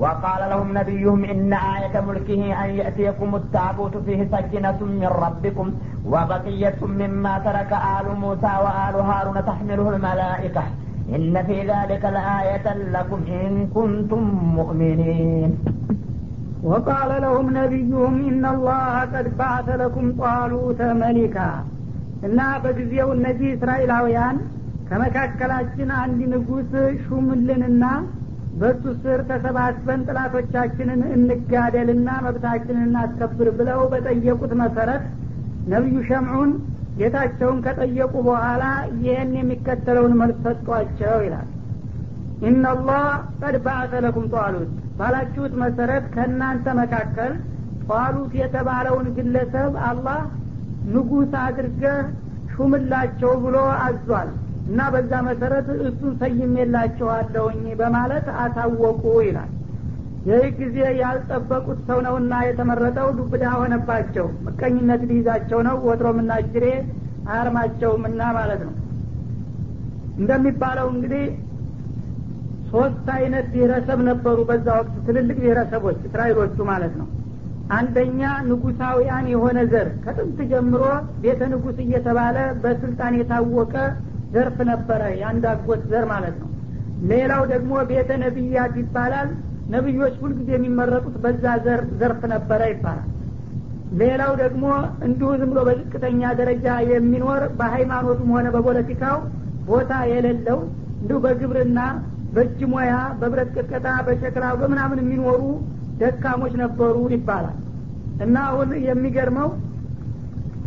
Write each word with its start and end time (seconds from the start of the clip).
وقال 0.00 0.40
لهم 0.50 0.68
نبيهم 0.78 1.20
إن 1.24 1.52
آية 1.74 1.94
ملكه 2.00 2.42
أن 2.64 2.70
يأتيكم 2.70 3.30
التابوت 3.36 3.94
فيه 3.96 4.20
سكينة 4.32 4.80
من 5.02 5.10
ربكم 5.24 5.66
وبقية 6.06 6.80
مما 7.00 7.34
ترك 7.38 7.70
آل 7.96 8.06
موسى 8.20 8.52
وآل 8.64 8.96
هارون 9.10 9.38
تحمله 9.50 9.86
الملائكة 9.96 10.64
إن 11.14 11.34
في 11.46 11.58
ذلك 11.72 12.02
لآية 12.16 12.66
لكم 12.96 13.20
إن 13.40 13.52
كنتم 13.76 14.22
مؤمنين 14.58 15.50
وقال 16.62 17.10
لهم 17.22 17.46
نبيهم 17.60 18.14
إن 18.28 18.44
الله 18.54 19.00
قد 19.14 19.26
بعث 19.38 19.68
لكم 19.82 20.04
طالوت 20.24 20.80
ملكا 21.02 21.50
እና 22.26 22.40
በጊዜው 22.64 23.08
እነዚህ 23.16 23.48
እስራኤላውያን 23.56 24.36
ከመካከላችን 24.88 25.90
አንድ 26.02 26.20
ንጉሥ 26.32 26.70
ሹምልንና 27.06 27.84
በሱ 28.59 28.83
ስር 29.03 29.19
ተሰባስበን 29.29 30.01
ጥላቶቻችንን 30.07 31.01
እንጋደልና 31.15 32.09
መብታችንን 32.25 32.83
እናስከብር 32.87 33.49
ብለው 33.59 33.81
በጠየቁት 33.91 34.53
መሰረት 34.61 35.03
ነቢዩ 35.71 35.97
ሸምዑን 36.09 36.51
ጌታቸውን 36.99 37.57
ከጠየቁ 37.65 38.13
በኋላ 38.27 38.63
ይህን 39.03 39.31
የሚከተለውን 39.37 40.13
መልስ 40.21 40.39
ሰጧቸው 40.45 41.17
ይላል። 41.25 41.47
ኢናላህ 42.47 43.05
ቀድ 43.41 43.55
ባዕተ 43.65 43.93
ለኩም 44.05 44.25
ጧሉት 44.33 44.69
ባላችሁት 44.99 45.53
መሰረት 45.63 46.05
ከእናንተ 46.15 46.73
መካከል 46.79 47.33
ጧሉት 47.89 48.33
የተባለውን 48.41 49.07
ግለሰብ 49.17 49.73
አላህ 49.89 50.21
ንጉሥ 50.91 51.33
አድርገህ 51.43 51.99
ሹምላቸው 52.53 53.33
ብሎ 53.43 53.57
አዟል 53.83 54.29
እና 54.71 54.81
በዛ 54.93 55.13
መሰረት 55.27 55.67
እሱን 55.87 56.11
ሰይሜላችኋለሁኝ 56.21 57.63
በማለት 57.79 58.27
አሳወቁ 58.43 59.03
ይላል። 59.25 59.49
ይህ 60.27 60.43
ጊዜ 60.59 60.77
ያልጠበቁት 60.99 61.79
ሰው 61.87 61.99
ነውና 62.05 62.33
የተመረጠው 62.47 63.07
ዱብዳ 63.17 63.45
ሆነባቸው። 63.59 64.27
ምቀኝነት 64.45 65.01
ሊይዛቸው 65.09 65.59
ነው 65.67 65.77
ወትሮም 65.87 66.17
እና 66.23 66.33
ጅሬ 66.49 66.65
አያርማቸውም 67.29 68.03
እና 68.09 68.21
ማለት 68.37 68.61
ነው። 68.67 68.75
እንደሚባለው 70.17 70.87
እንግዲህ 70.93 71.25
ሶስት 72.71 73.07
አይነት 73.15 73.45
ብሔረሰብ 73.53 73.99
ነበሩ 74.09 74.37
በዛ 74.49 74.67
ወቅት 74.79 74.93
ትልልቅ 75.07 75.37
ብሔረሰቦች 75.39 75.99
እስራኤሎቹ 76.07 76.57
ማለት 76.69 76.93
ነው። 77.01 77.07
አንደኛ 77.71 78.21
ንጉሳውያን 78.47 79.25
የሆነ 79.33 79.59
ዘር 79.73 79.89
ከጥንት 80.05 80.39
ጀምሮ 80.51 80.83
ቤተ 81.21 81.41
ንጉስ 81.53 81.77
እየተባለ 81.85 82.37
በስልጣን 82.63 83.13
የታወቀ 83.19 83.75
ዘርፍ 84.33 84.57
ነበረ 84.69 85.01
የአንድ 85.19 85.45
አጎት 85.51 85.81
ዘር 85.91 86.05
ማለት 86.11 86.35
ነው። 86.41 86.49
ሌላው 87.11 87.43
ደግሞ 87.51 87.71
ቤተ 87.91 88.09
ነቢያት 88.23 88.75
ይባላል። 88.81 89.29
ነቢዮች 89.73 90.15
ሁልጊዜ 90.21 90.49
የሚመረጡት 90.55 91.15
በዛ 91.23 91.43
ዘር 91.65 91.81
ዘርፍ 91.99 92.21
ነበረ 92.33 92.61
ይባላል። 92.71 93.07
ሌላው 94.01 94.33
ደግሞ 94.41 94.65
እንዲሁ 95.05 95.29
ዝም 95.39 95.49
ብሎ 95.51 95.59
በዝቅተኛ 95.67 96.21
ደረጃ 96.39 96.65
የሚኖር 96.91 97.41
በሃይማኖቱም 97.59 98.29
ሆነ 98.35 98.47
በፖለቲካው 98.55 99.17
ቦታ 99.67 99.93
የሌለው 100.11 100.59
እንዲሁ 101.01 101.17
በግብርና 101.25 101.79
በእጅ 102.35 102.59
ሙያ 102.73 102.91
በብረት 103.19 103.49
ቅጥቀጣ 103.55 103.87
በሸክላ 104.07 104.45
በምናምን 104.59 105.01
የሚኖሩ 105.03 105.41
ደካሞች 106.01 106.53
ነበሩ 106.61 106.95
ይባላል። 107.15 107.57
እና 108.25 108.35
አሁን 108.49 108.69
የሚገርመው 108.87 109.49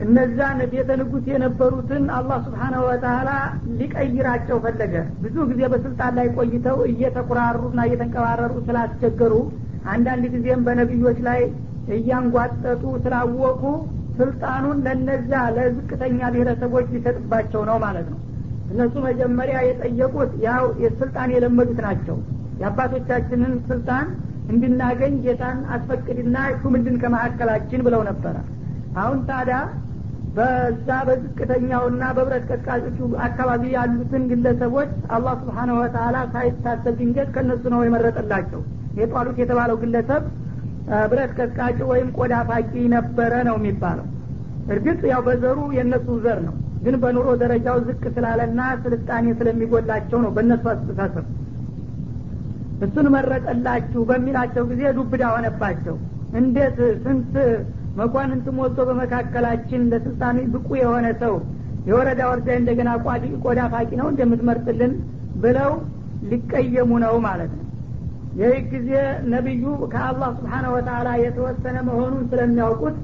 እነዛን 0.02 0.58
ቤተ 0.72 0.90
ንጉስ 1.00 1.24
የነበሩትን 1.30 2.04
አላህ 2.16 2.38
ስብሓናሁ 2.46 2.80
ወተላ 2.86 3.30
ሊቀይራቸው 3.78 4.56
ፈለገ። 4.64 4.94
ብዙ 5.22 5.36
ጊዜ 5.50 5.60
በስልጣን 5.72 6.12
ላይ 6.18 6.26
ቆይተው 6.36 6.78
እየተኩራሩና 6.90 7.80
እየተንቀባረሩ 7.88 8.54
ስላስቸገሩ 8.68 9.34
አንዳንድ 9.92 10.24
ጊዜም 10.34 10.64
በነቢዮች 10.66 11.18
ላይ 11.28 11.40
እያንጓጠጡ 11.96 12.82
ስላወቁ 13.04 13.62
ስልጣኑን 14.18 14.78
ለነዛ 14.86 15.32
ለዝቅተኛ 15.56 16.20
ብሔረሰቦች 16.34 16.86
ሊሰጥባቸው 16.94 17.62
ነው 17.70 17.78
ማለት 17.84 18.06
ነው። 18.12 18.20
እነሱ 18.72 18.94
መጀመሪያ 19.06 19.56
የጠየቁት 19.66 20.32
ያው 20.46 20.64
የስልጣን 20.84 21.32
የለመዱት 21.34 21.80
ናቸው። 21.86 22.16
የአባቶቻችንን 22.60 23.54
ስልጣን 23.70 24.06
እንድናገኝ 24.48 25.14
ጌታን 25.24 25.58
አስፈቅድና 25.74 26.36
ሹምልን 26.60 26.96
ከመካከላችን 27.02 27.84
ብለው 27.86 28.02
ነበረ 28.10 28.36
አሁን 29.02 29.18
ታዲያ 29.28 29.58
በዛ 30.36 30.88
በዝቅተኛውና 31.08 32.04
በብረት 32.16 32.44
ቀጥቃጮቹ 32.50 32.96
አካባቢ 33.26 33.62
ያሉትን 33.74 34.22
ግለሰቦች 34.30 34.92
አላህ 35.16 35.34
ስብሓነሁ 35.42 35.76
ወተላ 35.82 36.16
ሳይታሰብ 36.32 36.94
ድንገት 37.00 37.28
ከእነሱ 37.34 37.62
ነው 37.74 37.82
የመረጠላቸው። 37.86 38.62
የጧሉት 39.00 39.38
የተባለው 39.42 39.76
ግለሰብ 39.82 40.24
ብረት 41.10 41.30
ቀጥቃጭ 41.38 41.78
ወይም 41.90 42.08
ቆዳ 42.18 42.34
ፋቂ 42.48 42.72
ነበረ 42.94 43.32
ነው 43.48 43.56
የሚባለው። 43.60 44.06
እርግጥ 44.74 45.00
ያው 45.12 45.22
በዘሩ 45.26 45.58
የእነሱ 45.76 46.08
ዘር 46.24 46.38
ነው 46.46 46.54
ግን 46.84 46.94
በኑሮ 47.02 47.28
ደረጃው 47.42 47.76
ዝቅ 47.86 48.02
ስላለና 48.16 48.60
ስልጣኔ 48.84 49.26
ስለሚጎላቸው 49.38 50.18
ነው 50.24 50.30
በእነሱ 50.36 50.64
አስተሳሰብ። 50.72 51.26
እሱን 52.84 53.06
መረጠላችሁ 53.14 54.00
በሚላቸው 54.10 54.64
ጊዜ 54.70 54.82
ዱብዳ 54.96 55.24
ሆነባቸው። 55.34 55.96
እንዴት 56.40 56.76
ስንት 57.04 57.34
መኳንንት 57.98 58.46
ሞቶ 58.56 58.76
በመካከላችን 58.88 59.82
ለስልጣን 59.90 60.36
ብቁ 60.54 60.68
የሆነ 60.80 61.06
ሰው 61.22 61.34
የወረዳ 61.88 62.22
ወርዳ 62.30 62.48
እንደገና 62.60 62.90
ቆዳ 63.44 63.60
ፋቂ 63.74 63.90
ነው 64.00 64.06
እንደምትመርጥልን 64.12 64.92
ብለው 65.42 65.72
ሊቀየሙ 66.30 66.90
ነው 67.04 67.14
ማለት 67.26 67.52
ነው። 67.54 67.62
ይህ 68.40 68.54
ጊዜ 68.70 68.90
ነቢዩ 69.32 69.64
ከአላህ 69.92 70.30
ስብሓነ 70.38 70.64
ወተላ 70.74 71.08
የተወሰነ 71.24 71.76
መሆኑን 71.88 72.22
ስለሚያውቁት 72.30 72.96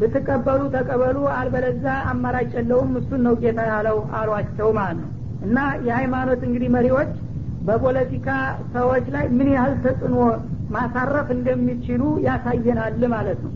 ብትቀበሉ 0.00 0.60
ተቀበሉ 0.74 1.16
አልበለዛ 1.38 1.86
አማራጭ 2.12 2.50
የለውም 2.58 2.92
እሱን 3.00 3.20
ነው 3.26 3.34
ጌታ 3.42 3.60
ያለው 3.70 3.98
አሏቸው 4.20 4.68
ማለት 4.78 4.98
ነው። 5.02 5.10
እና 5.46 5.58
የሃይማኖት 5.86 6.40
እንግዲህ 6.48 6.70
መሪዎች 6.76 7.10
በፖለቲካ 7.66 8.28
ሰዎች 8.74 9.06
ላይ 9.14 9.24
ምን 9.38 9.48
ያህል 9.54 9.74
ተጽዕኖ 9.84 10.16
ማሳረፍ 10.70 11.28
እንደሚችሉ 11.36 12.02
ያሳየናል 12.26 13.02
ማለት 13.14 13.40
ነው 13.46 13.52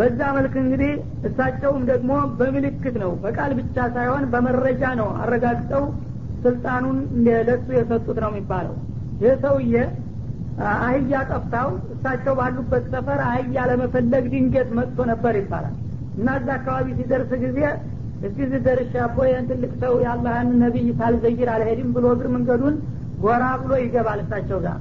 በዛ 0.00 0.20
መልክ 0.36 0.54
እንግዲህ 0.60 0.92
እሳቸውም 1.28 1.82
ደግሞ 1.88 2.10
በምልክት 2.38 2.94
ነው 3.02 3.10
በቃል 3.24 3.50
ብቻ 3.58 3.76
ሳይሆን 3.94 4.22
በመረጃ 4.32 4.82
ነው 5.00 5.08
አረጋግጠው 5.22 5.84
ስልጣኑን 6.44 6.98
ለሱ 7.46 7.66
የሰጡት 7.76 8.18
ነው 8.24 8.30
የሚባለው። 8.32 8.76
ይህ 9.22 9.34
ሰውዬ 9.42 9.74
አህያ 10.70 11.12
ጠፍታው 11.30 11.68
እሳቸው 11.94 12.34
ባሉበት 12.38 12.84
ሰፈር 12.94 13.20
አህያ 13.26 13.64
ለመፈለግ 13.70 14.24
ድንገት 14.32 14.70
መጥቶ 14.78 15.06
ነበር 15.10 15.34
ይባላል። 15.40 15.74
እና 16.18 16.28
እዛ 16.40 16.48
አካባቢ 16.58 16.86
ሲደርስ 16.98 17.32
ጊዜ 17.44 17.58
እዚህ 18.28 18.46
ዝደርሻ 18.52 18.94
ቦ 19.12 19.26
ይህን 19.28 19.46
ትልቅ 19.50 19.72
ሰው 19.82 19.92
የአላህን 20.04 20.48
ነቢይ 20.62 20.88
ሳልዘይር 20.98 21.50
አልሄድም 21.54 21.90
ብሎ 21.94 22.06
እግር 22.16 22.28
መንገዱን 22.34 22.74
ጎራ 23.22 23.44
ብሎ 23.62 23.72
ይገባል 23.82 24.20
እሳቸው 24.24 24.58
ጋር። 24.66 24.78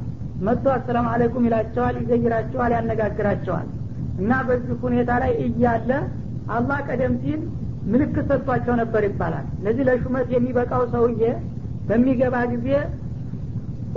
መጥቶ 0.48 0.66
አሰላም 0.76 1.08
አለይኩም 1.14 1.46
ይላቸዋል 1.48 1.96
ይዘይራቸዋል 2.02 2.74
ያነጋግራቸዋል 2.78 3.68
እና 4.20 4.32
በዚህ 4.48 4.80
ሁኔታ 4.84 5.12
ላይ 5.24 5.32
እያለ 5.46 5.92
አላህ 6.56 6.78
ቀደም 6.88 7.14
ሲል 7.24 7.42
ምልክት 7.92 8.26
ሰጥቷቸው 8.30 8.74
ነበር 8.82 9.04
ይባላል። 9.08 9.46
ለዚህ 9.66 9.84
ለሹመት 9.90 10.28
የሚበቃው 10.36 10.84
ሰውዬ 10.94 11.22
በሚገባ 11.90 12.36
ጊዜ 12.54 12.68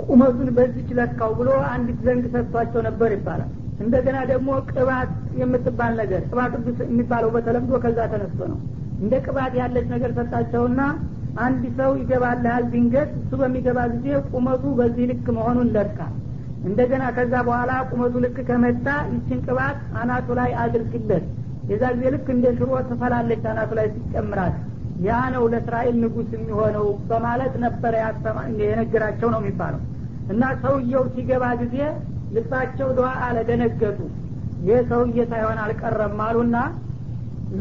ቁመቱን 0.05 0.47
በዚች 0.57 0.89
ለካው 0.99 1.31
ብሎ 1.39 1.49
አንዲት 1.71 1.99
ዘንግ 2.05 2.23
ሰጥቷቸው 2.35 2.81
ነበር 2.87 3.09
ይባላል። 3.15 3.51
እንደገና 3.83 4.17
ደግሞ 4.31 4.49
ቅባት 4.71 5.11
የምትባል 5.39 5.93
ነገር 6.01 6.21
ቅባት 6.29 6.53
የሚባለው 6.85 7.29
በተለምዶ 7.35 7.79
ከዛ 7.83 7.99
ተነስቶ 8.13 8.39
ነው። 8.51 8.59
እንደ 9.01 9.13
ቅባት 9.25 9.53
ያለች 9.61 9.87
ነገር 9.93 10.11
ሰጣቸውና 10.19 10.81
አንድ 11.43 11.63
ሰው 11.79 11.91
ይገባልሃል 12.01 12.63
ድንገት 12.73 13.11
እሱ 13.19 13.31
በሚገባ 13.41 13.79
ጊዜ 13.93 14.07
ቁመቱ 14.31 14.63
በዚህ 14.79 15.05
ልክ 15.11 15.27
መሆኑን 15.37 15.69
ለካ 15.75 15.99
እንደገና 16.63 17.03
ከዛ 17.15 17.33
በኋላ 17.47 17.71
ቁመቱ 17.89 18.13
ልክ 18.25 18.37
ከመጣ 18.49 18.85
ይችን 19.13 19.39
ቅባት 19.45 19.79
አናቱ 20.01 20.27
ላይ 20.39 20.51
አድርግለት። 20.63 21.25
የዛ 21.69 21.83
ጊዜ 21.95 22.05
ልክ 22.15 22.27
እንደ 22.33 22.45
ሽሮ 22.57 22.71
ትፈላለች 22.89 23.43
አናቱ 23.51 23.71
ላይ 23.79 23.87
ሲጨምራት። 23.95 24.55
ያ 25.05 25.19
ነው 25.33 25.43
ለእስራኤል 25.51 25.95
ንጉስ 26.03 26.29
የሚሆነው 26.35 26.87
በማለት 27.09 27.53
ነበረ 27.63 27.93
የነገራቸው 28.61 29.29
ነው 29.33 29.39
የሚባለው። 29.43 29.81
እና 30.33 30.43
ሰውየው 30.63 31.03
ሲገባ 31.13 31.45
ጊዜ 31.61 31.77
ልባቸው 32.35 32.89
ደዋ 32.97 33.09
አለ 33.25 33.37
ደነገጡ። 33.49 33.99
ይህ 34.67 34.79
ሰውዬ 34.91 35.19
ሳይሆን 35.31 35.57
አልቀረም 35.63 36.19
አሉና 36.27 36.57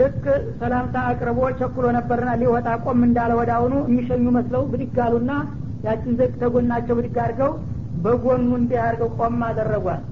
ልክ 0.00 0.25
ሰላምታ 0.60 0.96
አቅርቦ 1.08 1.40
ቸኩሎ 1.58 1.87
ነበርና 1.96 2.31
ሊወጣ 2.43 2.69
ቆም 2.84 3.00
እንዳለ 3.06 3.32
ወደ 3.40 3.50
አሁኑ 3.56 3.75
የሚሸኙ 3.84 4.26
መስለው 4.37 4.62
ብድግ 4.70 4.96
አሉና 5.06 5.32
ያችን 5.87 6.16
ዘግ 6.20 6.32
ተጎናቸው 6.43 6.94
ብድግ 6.99 7.16
አድርገው 7.25 7.52
በጎኑ 8.04 8.50
እንዲህ 8.58 8.78
አድርገው 8.84 9.10
ቆም 9.19 9.40
አደረጓል 9.49 10.02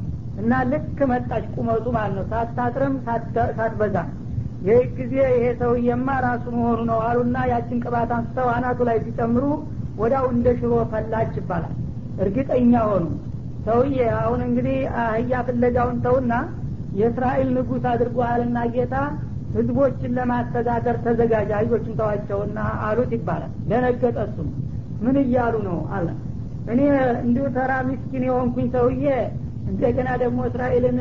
እና 0.41 0.53
ልክ 0.71 0.99
መጣች 1.11 1.45
ቁመቱ 1.55 1.87
ማለት 1.97 2.15
ነው። 2.19 2.25
ሳታጥርም 2.33 2.95
ሳትበዛ። 3.57 3.97
ይህ 4.67 4.83
ጊዜ 4.97 5.15
ይሄ 5.33 5.45
ሰውዬማ 5.61 6.09
ራሱ 6.25 6.45
መሆኑ 6.57 6.81
ነው 6.91 6.99
አሉና 7.07 7.37
ያችን 7.51 7.79
ቅባት 7.85 8.11
አንስተው 8.17 8.49
አናቱ 8.55 8.81
ላይ 8.89 8.99
ሲጨምሩ 9.05 9.45
ወዳው 10.01 10.27
እንደ 10.35 10.49
ሽሮ 10.59 10.73
ፈላች 10.93 11.33
ይባላል። 11.41 11.75
እርግጠኛ 12.23 12.73
ሆኑ። 12.89 13.05
ሰውዬ 13.67 13.99
አሁን 14.21 14.41
እንግዲህ 14.47 14.77
አህያ 15.03 15.41
ፍለጋውን 15.49 15.99
ተውና 16.05 16.33
የእስራኤል 16.99 17.49
ንጉሥ 17.57 17.85
አድርጎሃልና 17.91 18.59
ጌታ 18.75 18.95
ህዝቦችን 19.55 20.15
ለማስተዳደር 20.19 20.97
ተዘጋጅ 21.05 21.51
አህዮችን 21.57 21.97
ተዋቸውና 22.01 22.59
አሉት 22.87 23.13
ይባላል። 23.17 23.53
ደነገጠ 23.71 24.19
ምን 25.05 25.17
እያሉ 25.23 25.55
ነው 25.69 25.79
አለ 25.97 26.09
እኔ 26.67 26.81
እንዲሁ 27.23 27.45
ተራ 27.55 27.73
ምስኪን 27.89 28.25
የሆንኩኝ 28.29 28.67
ሰውዬ 28.75 29.05
እንደገና 29.71 30.09
ደግሞ 30.23 30.41
እስራኤልን 30.49 30.99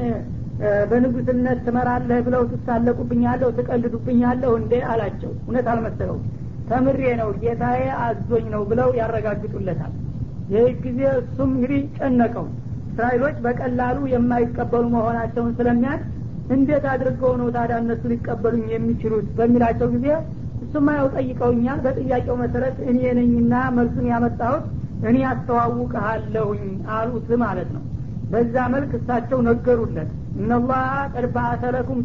በንጉስነት 0.90 1.60
ትመራለህ 1.66 2.20
ብለው 2.26 2.42
ትሳለቁብኛለሁ 2.52 3.50
ትቀልዱብኛለሁ 3.58 4.52
እንዴ 4.62 4.74
አላቸው። 4.92 5.32
እውነት 5.40 5.68
አልመሰለው 5.74 6.18
ተምሬ 6.70 7.02
ነው 7.20 7.30
ጌታዬ 7.44 7.84
አዞኝ 8.06 8.48
ነው 8.56 8.64
ብለው 8.72 8.90
ያረጋግጡለታል። 9.00 9.94
ይህ 10.54 10.68
ጊዜ 10.84 11.00
እሱም 11.22 11.50
እንግዲህ 11.56 11.82
ጨነቀው። 11.98 12.46
እስራኤሎች 12.92 13.38
በቀላሉ 13.46 13.98
የማይቀበሉ 14.14 14.84
መሆናቸውን 14.96 15.54
ስለሚያድ 15.60 16.02
እንዴት 16.56 16.86
አድርገው 16.94 17.34
ነው 17.42 17.48
ታዲያ 17.56 17.78
እነሱ 17.84 18.04
ሊቀበሉኝ 18.12 18.66
የሚችሉት 18.74 19.28
በሚላቸው 19.38 19.88
ጊዜ 19.96 20.08
እሱማ 20.64 20.88
ያው 20.98 21.08
ጠይቀውኛል። 21.16 21.80
በጥያቄው 21.86 22.36
መሰረት 22.42 22.78
እኔ 22.90 23.00
ነኝና 23.20 23.54
መልሱን 23.78 24.08
ያመጣሁት 24.12 24.66
እኔ 25.04 25.18
አስተዋውቀሃለሁኝ 25.30 26.64
አሉት 26.94 27.30
ማለት 27.44 27.70
ነው። 27.76 27.84
በዛ 28.32 28.56
መልክ 28.74 28.92
እሳቸው 28.98 29.40
ነገሩለት። 29.48 30.10
እነላህ 30.40 30.84
ቀድ 31.14 31.26
በአተ 31.36 31.64
ለኩም 31.76 32.02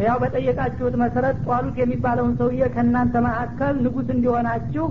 ያው 0.00 0.16
በጠየቃችሁት 0.22 0.94
መሰረት 1.00 1.36
ጧሉት 1.46 1.76
የሚባለውን 1.80 2.34
ሰውዬ 2.40 2.64
ከእናንተ 2.74 3.14
መካከል 3.24 3.74
ንጉስ 3.84 4.08
እንዲሆናችሁ 4.14 4.84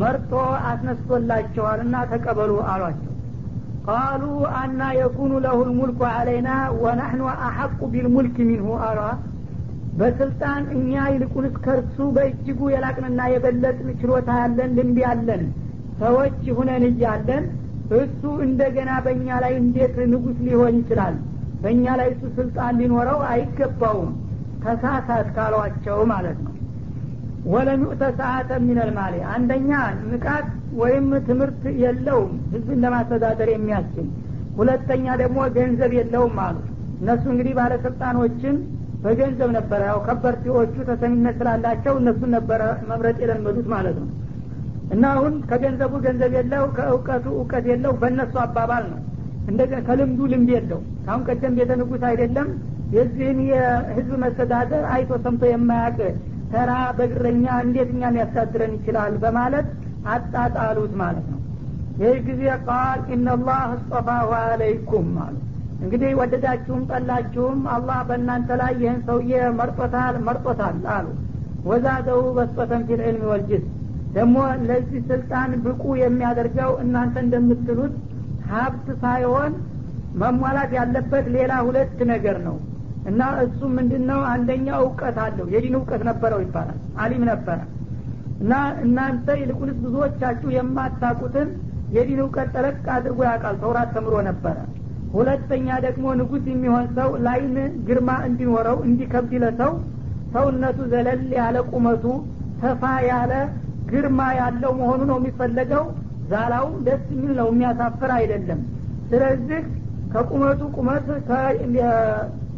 መርጦ 0.00 0.32
አስነስቶላቸዋል 0.68 1.80
እና 1.86 1.94
ተቀበሉ 2.10 2.52
አሏቸው። 2.72 3.08
ቃሉ 3.86 4.22
አና 4.58 4.80
የኩኑ 4.98 5.32
ለሁ 5.44 5.58
ልሙልኩ 5.68 6.00
አለይና 6.12 6.50
ወናሕኑ 6.82 7.22
አሐቁ 7.46 7.80
ቢልሙልክ 7.94 8.36
ሚንሁ 8.50 8.68
አሏ። 8.88 9.00
በስልጣን 9.98 10.62
እኛ 10.76 10.92
ይልቁንስ 11.14 11.56
ከርሱ 11.64 11.96
በእጅጉ 12.16 12.60
የላቅንና 12.74 13.20
የበለጥን 13.32 13.90
ችሎታ 14.00 14.30
ያለን 14.42 14.70
ልምድ 14.78 14.98
ያለን 15.04 15.42
ሰዎች 16.02 16.40
ሁነን 16.56 16.84
እያለን 16.88 17.44
እሱ 17.98 18.22
እንደገና 18.46 18.90
በእኛ 19.04 19.28
ላይ 19.44 19.52
እንዴት 19.58 19.96
ንጉስ 20.12 20.38
ሊሆን 20.46 20.74
ይችላል? 20.80 21.14
በእኛ 21.62 21.84
ላይ 22.00 22.08
እሱ 22.14 22.22
ስልጣን 22.38 22.78
ሊኖረው 22.80 23.20
አይገባውም። 23.30 24.12
ተሳሳት 24.64 25.28
ካሏቸው 25.36 25.98
ማለት 26.12 26.38
ነው። 26.44 26.52
ወለም 27.46 27.80
ዩእተ 27.84 28.02
ሰዓተ 28.18 28.50
ሚነል 28.66 28.90
ማሌ 28.98 29.14
አንደኛ 29.34 29.70
ንቃት 30.10 30.48
ወይም 30.80 31.06
ትምህርት 31.28 31.62
የለውም 31.82 32.32
ህዝብን 32.52 32.78
ለማስተዳደር 32.84 33.48
የሚያስችል። 33.52 34.06
ሁለተኛ 34.58 35.06
ደግሞ 35.22 35.38
ገንዘብ 35.56 35.92
የለውም 35.98 36.36
አሉ። 36.44 36.56
እነሱ 37.00 37.24
እንግዲህ 37.32 37.54
ባለስልጣኖችን 37.58 38.56
በገንዘብ 39.04 39.50
ነበረ። 39.56 39.80
ያው 39.90 40.00
ከበርቴዎቹ 40.06 40.74
ተሰሚነት 40.90 41.36
ስላላቸው 41.40 41.94
እነሱን 42.00 42.30
ነበረ 42.36 42.60
መምረጥ 42.90 43.16
የለመዱት 43.24 43.66
ማለት 43.74 43.96
ነው 44.02 44.08
እና 44.92 45.04
አሁን 45.14 45.34
ከገንዘቡ 45.50 45.92
ገንዘብ 46.04 46.32
የለው 46.38 46.64
ከእውቀቱ 46.76 47.26
እውቀት 47.36 47.64
የለው 47.70 47.92
በእነሱ 48.00 48.34
አባባል 48.42 48.84
ነው። 48.92 49.00
እንደገና 49.48 49.78
ከልምዱ 49.86 50.20
ልምድ 50.32 50.50
የለው 50.54 50.80
ካሁን 51.04 51.22
ቀደም 51.28 51.54
ቤተ 51.58 51.70
ንጉስ 51.80 52.02
አይደለም። 52.10 52.48
የዚህን 52.96 53.38
የህዝብ 53.50 54.12
መስተዳደር 54.22 54.84
አይቶ 54.94 55.12
ሰምቶ 55.24 55.42
የማያቅ 55.50 55.98
ተራ 56.52 56.70
በግረኛ 56.98 57.44
እንዴት 57.64 57.90
እኛን 57.94 58.16
ሊያስተዳድረን 58.16 58.72
ይችላል 58.76 59.14
በማለት 59.22 59.68
አጣጣሉት 60.14 60.92
ማለት 61.02 61.26
ነው። 61.32 61.38
ይህ 62.02 62.16
ጊዜ 62.28 62.42
ቃል 62.66 63.00
ኢነላህ 63.14 63.64
እስጠፋሁ 63.76 64.30
አለይኩም 64.42 65.10
አሉ። 65.24 65.36
እንግዲህ 65.82 66.10
ወደዳችሁም 66.18 66.82
ጠላችሁም 66.90 67.60
አላህ 67.74 67.98
በእናንተ 68.08 68.50
ላይ 68.60 68.72
ይህን 68.82 69.00
ሰውዬ 69.06 69.30
መርጦታል 69.58 70.16
መርጦታል 70.26 70.80
አሉ። 70.94 71.06
ወዛደው 71.64 72.20
በስጦተን 72.36 72.82
ፊል 72.88 73.00
ዕልም 73.08 73.24
ወልጅስ 73.32 73.64
ደግሞ 74.12 74.36
ለዚህ 74.68 75.00
ስልጣን 75.10 75.50
ብቁ 75.64 75.82
የሚያደርገው 76.00 76.72
እናንተ 76.82 77.14
እንደምትሉት 77.24 77.94
ሀብት 78.50 78.86
ሳይሆን 79.02 79.52
መሟላት 80.22 80.72
ያለበት 80.78 81.26
ሌላ 81.36 81.52
ሁለት 81.66 81.98
ነገር 82.10 82.36
ነው። 82.46 82.56
እና 83.10 83.22
እሱ 83.44 83.60
ምንድን 83.76 84.02
ነው 84.10 84.20
አንደኛ 84.32 84.66
እውቀት 84.82 85.16
አለው። 85.22 85.46
የዲን 85.54 85.76
እውቀት 85.78 86.02
ነበረው 86.10 86.40
ይባላል። 86.44 86.78
አሊም 87.02 87.22
ነበረ። 87.30 87.58
እና 88.42 88.52
እናንተ 88.84 89.26
ይልቁንስ 89.40 89.78
ብዙዎቻችሁ 89.84 90.48
የማታቁትን 90.56 91.48
የዲን 91.96 92.20
እውቀት 92.24 92.48
ጠለቅ 92.56 92.84
አድርጎ 92.96 93.18
ያውቃል። 93.28 93.56
ተውራት 93.62 93.90
ተምሮ 93.96 94.14
ነበረ። 94.28 94.56
ሁለተኛ 95.14 95.68
ደግሞ 95.86 96.04
ንጉስ 96.20 96.44
የሚሆን 96.50 96.86
ሰው 96.98 97.10
ላይን 97.26 97.56
ግርማ 97.88 98.10
እንዲኖረው 98.28 98.78
እንዲከብድ 98.86 99.32
ለሰው 99.42 99.72
ሰውነቱ 100.34 100.78
ዘለል 100.92 101.24
ያለ 101.38 101.56
ቁመቱ 101.72 102.04
ሰፋ 102.62 102.82
ያለ 103.10 103.32
ግርማ 103.92 104.20
ያለው 104.40 104.72
መሆኑ 104.80 105.00
ነው 105.10 105.18
የሚፈለገው። 105.20 105.84
ዛላው 106.30 106.66
ደስ 106.86 107.02
የሚል 107.12 107.32
ነው 107.40 107.48
የሚያሳፍር 107.52 108.10
አይደለም። 108.18 108.60
ስለዚህ 109.10 109.62
ከቁመቱ 110.12 110.60
ቁመት 110.76 111.06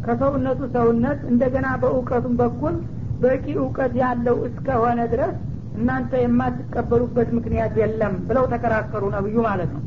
ከሰውነቱ 0.05 0.61
ሰውነት 0.75 1.19
እንደገና 1.31 1.67
በእውቀቱም 1.81 2.33
በኩል 2.41 2.75
በቂ 3.21 3.45
እውቀት 3.59 3.93
ያለው 4.01 4.37
እስከሆነ 4.47 4.99
ድረስ 5.13 5.35
እናንተ 5.77 6.11
የማትቀበሉበት 6.21 7.29
ምክንያት 7.37 7.73
የለም 7.81 8.13
ብለው 8.27 8.45
ተከራከሩ 8.53 9.03
ነብዩ 9.15 9.35
ማለት 9.47 9.71
ነው። 9.75 9.83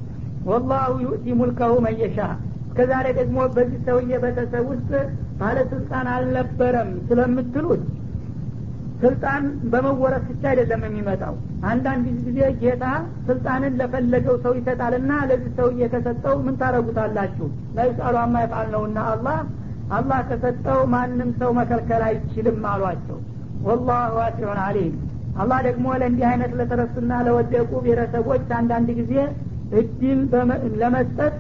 ወላሁ 0.48 0.92
ዩእቲ 1.04 1.26
ሙልከሁ 1.38 1.72
መየሻ 1.86 2.18
እስከዛሬ 2.68 3.06
ደግሞ 3.18 3.38
በዚህ 3.54 3.78
ሰውዬ 3.86 4.10
ቤተሰብ 4.24 4.66
ውስጥ 4.72 4.90
ባለስልጣን 5.40 6.06
አልነበረም 6.14 6.90
ስለምትሉት 7.08 7.82
ስልጣን 9.02 9.42
በመወረስ 9.72 10.24
ብቻ 10.30 10.42
አይደለም 10.50 10.80
የሚመጣው። 10.86 11.34
አንዳንድ 11.70 12.06
ጊዜ 12.18 12.38
ጌታ 12.62 12.84
ስልጣንን 13.28 13.74
ለፈለገው 13.80 14.36
ሰው 14.44 14.52
ይሰጣልና 14.58 15.12
ለዚህ 15.30 15.52
ሰውዬ 15.58 15.88
ከሰጠው 15.92 16.36
ምን 16.46 16.56
ታረጉታላችሁ 16.62 17.46
ላይሳሉ 17.76 18.16
አማ 18.22 18.42
ይፋል 18.44 18.68
ነውና 18.74 18.98
አላህ 19.12 19.38
አላህ 19.98 20.18
ከሰጠው 20.30 20.80
ማንም 20.94 21.30
ሰው 21.40 21.50
መከልከል 21.58 22.02
አይችልም 22.08 22.66
አሏቸው። 22.72 23.18
ወላሁ 23.66 24.10
ዋሲዑን 24.18 24.60
አሊም 24.64 24.96
አላህ 25.40 25.58
ደግሞ 25.66 25.86
ለእንዲህ 26.00 26.26
አይነት 26.30 26.52
ለተረሱና 26.58 27.12
ለወደቁ 27.26 27.70
ብሔረሰቦች 27.84 28.46
አንዳንድ 28.58 28.88
ጊዜ 29.00 29.14
እድል 29.80 30.20
ለመስጠት 30.80 31.34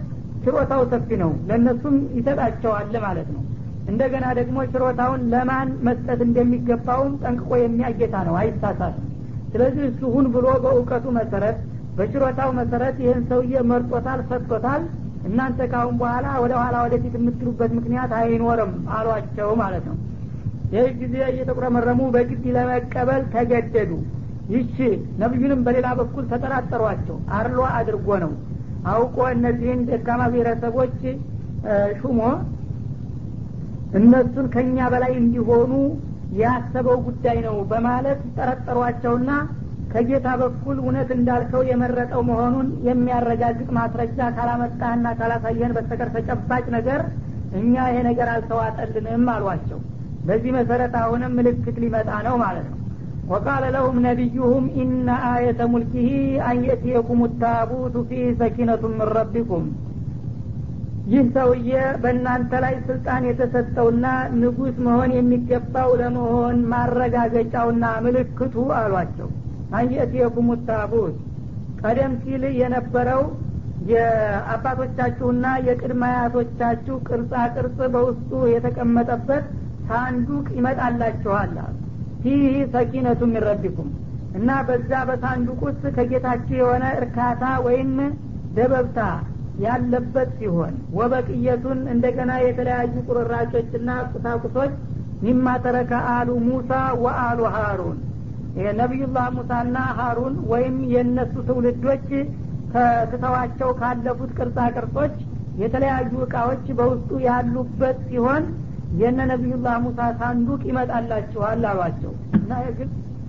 ችሮታው 0.44 0.82
ሰፊ 0.92 1.08
ነው። 1.22 1.30
ለእነሱም 1.48 1.96
ይሰጣቸዋል 2.18 2.92
ማለት 3.04 3.28
ነው 3.34 3.42
እንደገና 3.88 4.26
ደግሞ 4.38 4.56
ችሮታውን 4.72 5.20
ለማን 5.32 5.68
መስጠት 5.86 6.20
እንደሚገባውም 6.26 7.12
ጠንቅቆ 7.22 7.50
የሚያጌታ 7.60 8.16
ነው። 8.28 8.34
አይሳሳትም። 8.40 9.04
ስለዚህ 9.52 9.84
እሱ 9.90 10.00
ሁን 10.14 10.26
ብሎ 10.34 10.46
በእውቀቱ 10.64 11.06
መሰረት 11.18 11.58
በችሮታው 11.96 12.50
መሰረት 12.58 12.96
ይህን 13.04 13.22
ሰውዬ 13.30 13.62
መርጦታል 13.70 14.20
ሰጥቶታል። 14.28 14.82
እናንተ 15.28 15.60
ካሁን 15.72 15.94
በኋላ 16.00 16.26
ወደ 16.42 16.52
ኋላ 16.60 16.76
ወደፊት 16.84 17.14
የምትሉበት 17.18 17.70
ምክንያት 17.78 18.12
አይኖርም 18.18 18.72
አሏቸው 18.96 19.50
ማለት 19.62 19.84
ነው። 19.90 19.96
ይህ 20.74 20.86
ጊዜ 21.00 21.16
እየተቁረመረሙ 21.32 22.00
በግድ 22.14 22.44
ለመቀበል 22.56 23.22
ተገደዱ። 23.34 23.90
ይቺ 24.52 24.76
ነቢዩንም 25.22 25.60
በሌላ 25.66 25.88
በኩል 25.98 26.24
ተጠራጠሯቸው። 26.30 27.16
አርሎ 27.38 27.58
አድርጎ 27.78 28.08
ነው 28.24 28.32
አውቆ 28.90 29.16
እነዚህን 29.34 29.80
ደካማ 29.88 30.22
ብሔረሰቦች 30.32 30.98
ሹሞ 32.00 32.20
እነሱን 33.96 34.46
ከኛ 34.54 34.78
በላይ 34.92 35.12
እንዲሆኑ 35.20 35.72
ያሰበው 36.40 36.98
ጉዳይ 37.06 37.38
ነው 37.46 37.56
በማለት 37.70 38.20
ጠረጠሯቸውና 38.36 39.30
ከጌታ 39.92 40.28
በኩል 40.40 40.76
እውነት 40.82 41.10
እንዳልከው 41.16 41.62
የመረጠው 41.68 42.22
መሆኑን 42.30 42.66
የሚያረጋግጥ 42.88 43.68
ማስረጃ 43.78 44.18
ካላመጣህና 44.36 45.06
ካላሳየን 45.20 45.74
በስተቀር 45.76 46.10
ተጨባጭ 46.16 46.64
ነገር 46.76 47.02
እኛ 47.60 47.74
ይሄ 47.90 47.98
ነገር 48.08 48.28
አልተዋጠልንም 48.32 49.24
አሏቸው። 49.34 49.78
በዚህ 50.26 50.52
መሰረት 50.56 50.94
አሁንም 51.02 51.34
ምልክት 51.38 51.76
ሊመጣ 51.82 52.10
ነው 52.26 52.34
ማለት 52.42 52.66
ነው። 52.68 52.76
ወቃለ 53.30 53.64
ለሁም 53.74 53.96
ነቢዩሁም 54.04 54.66
ኢነ 54.82 55.08
አየተ 55.30 55.60
ሙልኪህ 55.72 56.10
አን 56.46 56.58
የእትየኩም 56.66 57.20
ታቡቱ 57.42 57.96
ፊ 58.08 58.20
ሰኪነቱ 58.40 58.82
ምን 58.92 59.08
ረቢኩም 59.16 59.64
ይህ 61.08 61.26
ሰውዬ 61.34 61.70
በእናንተ 62.02 62.52
ላይ 62.64 62.74
ስልጣን 62.86 63.22
የተሰጠውና 63.28 64.06
ንጉስ 64.40 64.76
መሆን 64.86 65.10
የሚገባው 65.16 65.90
ለመሆን 66.00 66.56
ማረጋገጫውና 66.72 67.84
ምልክቱ 68.04 68.64
አሏቸው። 68.78 69.28
አንየትየኩም 69.78 70.48
ታቡት 70.68 71.16
ቀደም 71.82 72.12
ሲል 72.22 72.44
የነበረው 72.60 73.22
የአባቶቻችሁና 73.92 75.46
የቅድመ 75.66 76.02
አያቶቻችሁ 76.10 76.96
ቅርጻ 77.08 77.32
ቅርጽ 77.54 77.78
በውስጡ 77.94 78.30
የተቀመጠበት 78.54 79.44
ሳንዱቅ 79.88 80.46
ይመጣላችኋል። 80.58 81.54
ፊህ 82.22 82.44
ሰኪነቱ 82.74 83.22
ሚረቢኩም 83.32 83.90
እና 84.38 84.50
በዛ 84.68 84.92
በሳንዱቅ 85.08 85.60
ውስጥ 85.68 85.84
ከጌታችሁ 85.96 86.56
የሆነ 86.60 86.84
እርካታ 86.98 87.44
ወይም 87.66 87.92
ደበብታ 88.56 88.98
ያለበት 89.58 90.28
ሲሆን 90.38 90.74
ወበቅየቱን 90.98 91.78
እንደገና 91.94 92.32
የተለያዩ 92.42 92.94
ቁርራጮችና 93.08 93.90
ቁሳቁሶች 94.12 94.74
ሚማ 95.22 95.46
ተረከ 95.64 95.92
አሉ 96.12 96.28
ሙሳ 96.44 96.72
ወአሉ 97.04 97.40
ሀሩን 97.54 97.96
ነቢዩላህ 98.78 99.26
ሙሳና 99.34 99.78
ሀሩን 99.98 100.36
ወይም 100.52 100.76
የእነሱ 100.92 101.34
ትውልዶች 101.48 102.06
ከትተዋቸው 102.72 103.70
ካለፉት 103.80 104.30
ቅርጻ 104.38 104.58
ቅርጾች 104.76 105.14
የተለያዩ 105.62 106.12
እቃዎች 106.24 106.66
በውስጡ 106.78 107.10
ያሉበት 107.26 107.98
ሲሆን 108.08 108.44
የነ 109.00 109.18
ነቢዩላህ 109.30 109.76
ሙሳ 109.84 110.00
ሳንዱቅ 110.20 110.60
ይመጣላችኋል 110.70 111.64
አሏቸው። 111.70 112.12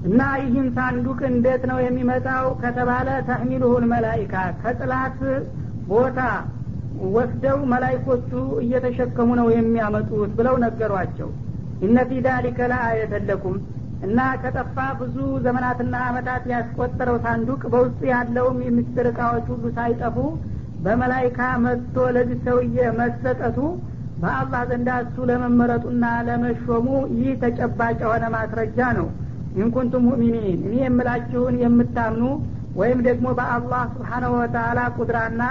እና 0.07 0.21
ይህም 0.43 0.67
ሳንዱቅ 0.75 1.19
እንዴት 1.29 1.63
ነው 1.69 1.79
የሚመጣው 1.85 2.45
ከተባለ 2.61 3.07
ተህሚሉሁል 3.29 3.85
መላይካ 3.93 4.33
ከጥላት 4.61 5.17
ቦታ 5.89 6.19
ወስደው 7.13 7.59
መላይኮቹ 7.71 8.31
እየተሸከሙ 8.63 9.29
ነው 9.39 9.47
የሚያመጡት 9.53 10.31
ብለው 10.37 10.55
ነገሯቸው። 10.63 11.29
እነ 11.85 11.97
ፊ 12.09 12.21
ዳሊከ 12.25 12.59
ለአየተን 12.71 13.29
እና 14.07 14.19
ከጠፋ 14.41 14.75
ብዙ 14.99 15.15
ዘመናትና 15.45 15.95
አመታት 16.09 16.43
ያስቆጠረው 16.51 17.17
ሳንዱቅ 17.23 17.61
በውስጡ 17.73 18.01
ያለውም 18.11 18.57
የምስጢር 18.65 19.07
እቃዎች 19.11 19.47
ሁሉ 19.53 19.63
ሳይጠፉ 19.77 20.17
በመላይካ 20.83 21.39
መጥቶ 21.63 21.95
ለዚህ 22.15 22.37
ሰውዬ 22.45 22.77
መሰጠቱ 22.99 23.57
በአላህ 24.21 24.61
ዘንዳ 24.69 24.89
እሱ 25.03 25.25
ለመመረጡና 25.29 26.05
ለመሾሙ 26.27 26.87
ይህ 27.17 27.33
ተጨባጭ 27.43 27.97
የሆነ 28.03 28.25
ማስረጃ 28.35 28.79
ነው። 28.99 29.07
ኢንኩንቱም 29.59 30.03
ሙእሚኒን 30.07 30.59
እኔ 30.59 30.73
የምላችሁን 30.81 31.55
የምታምኑ 31.63 32.23
ወይም 32.79 32.99
ደግሞ 33.07 33.27
በአላህ 33.39 33.83
ስብሓናሁ 33.93 34.31
ወተላ 34.39 34.79
ቁድራና 34.97 35.41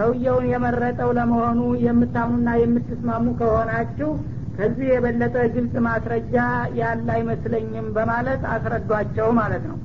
ሰውየውን 0.00 0.44
የመረጠው 0.50 1.10
ለመሆኑ 1.16 1.60
የምታምኑና 1.84 2.50
የምትስማሙ 2.60 3.26
ከሆናችሁ 3.40 4.10
ከዚህ 4.56 4.86
የበለጠ 4.90 5.36
ግልጽ 5.54 5.74
ማስረጃ 5.86 6.36
ያለ 6.78 7.06
አይመስለኝም 7.16 7.86
በማለት 7.96 8.42
አስረዷቸው 8.54 9.28
ማለት 9.38 9.64
ነው። 9.70 9.78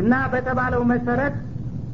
እና 0.00 0.14
በተባለው 0.32 0.82
መሰረት 0.92 1.36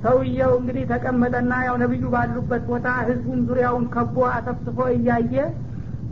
ሰውየው 0.04 0.52
እንግዲህ 0.58 0.84
ተቀመጠና 0.90 1.52
ያው 1.66 1.76
ነቢዩ 1.82 2.04
ባሉበት 2.14 2.64
ቦታ 2.70 2.88
ህዝቡም 3.08 3.40
ዙሪያውን 3.48 3.84
ከቦ 3.94 4.16
አሰፍስፎ 4.32 4.78
እያየ 4.96 5.34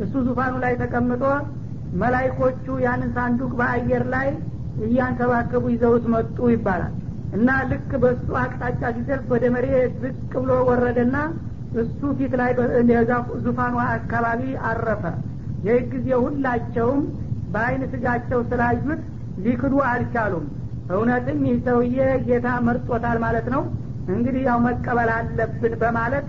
እሱ 0.04 0.14
ዙፋኑ 0.28 0.54
ላይ 0.64 0.74
ተቀምጦ 0.82 1.24
መላይኮቹ 2.02 2.66
ያንን 2.84 3.10
ሳንዱቅ 3.16 3.52
በአየር 3.58 4.04
ላይ 4.14 4.28
እያንከባከቡ 4.86 5.64
ይዘውት 5.74 6.04
መጡ 6.14 6.38
ይባላል። 6.54 6.92
እና 7.36 7.50
ልክ 7.70 7.90
በእሱ 8.02 8.28
አቅጣጫ 8.40 8.80
ሲደርስ 8.96 9.26
ወደ 9.32 9.44
መሬት 9.54 9.92
ዝቅ 10.02 10.32
ብሎ 10.34 10.52
ወረደና 10.68 11.16
እሱ 11.81 12.01
ፊት 12.19 12.33
ላይ 12.41 12.51
ዙፋኑ 13.45 13.75
አካባቢ 13.95 14.41
አረፈ 14.69 15.03
ይህ 15.67 15.81
ጊዜ 15.93 16.07
ሁላቸውም 16.23 17.01
በአይን 17.53 17.83
ስጋቸው 17.91 18.39
ስላዩት 18.51 19.01
ሊክዱ 19.45 19.75
አልቻሉም 19.91 20.45
እውነትም 20.95 21.39
ይህ 21.49 21.57
ሰውዬ 21.67 21.97
ጌታ 22.27 22.47
መርጦታል 22.67 23.17
ማለት 23.25 23.47
ነው 23.53 23.63
እንግዲህ 24.15 24.43
ያው 24.49 24.59
መቀበል 24.67 25.09
አለብን 25.17 25.73
በማለት 25.81 26.27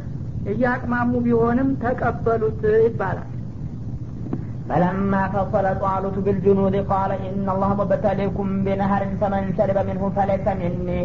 እያቅማሙ 0.53 1.13
ቢሆንም 1.27 1.71
ተቀበሉት 1.85 2.63
ይባላል 2.87 3.29
فلما 4.69 5.23
فصل 5.29 5.67
طالوت 5.81 6.17
بالجنود 6.19 6.75
قال 6.93 7.11
إن 7.29 7.47
الله 7.55 7.71
مبتليكم 7.75 8.47
بنهر 8.67 9.03
فمن 9.21 9.43
شرب 9.59 9.79
منه 9.89 10.03
فليس 10.17 10.47
مني 10.61 11.01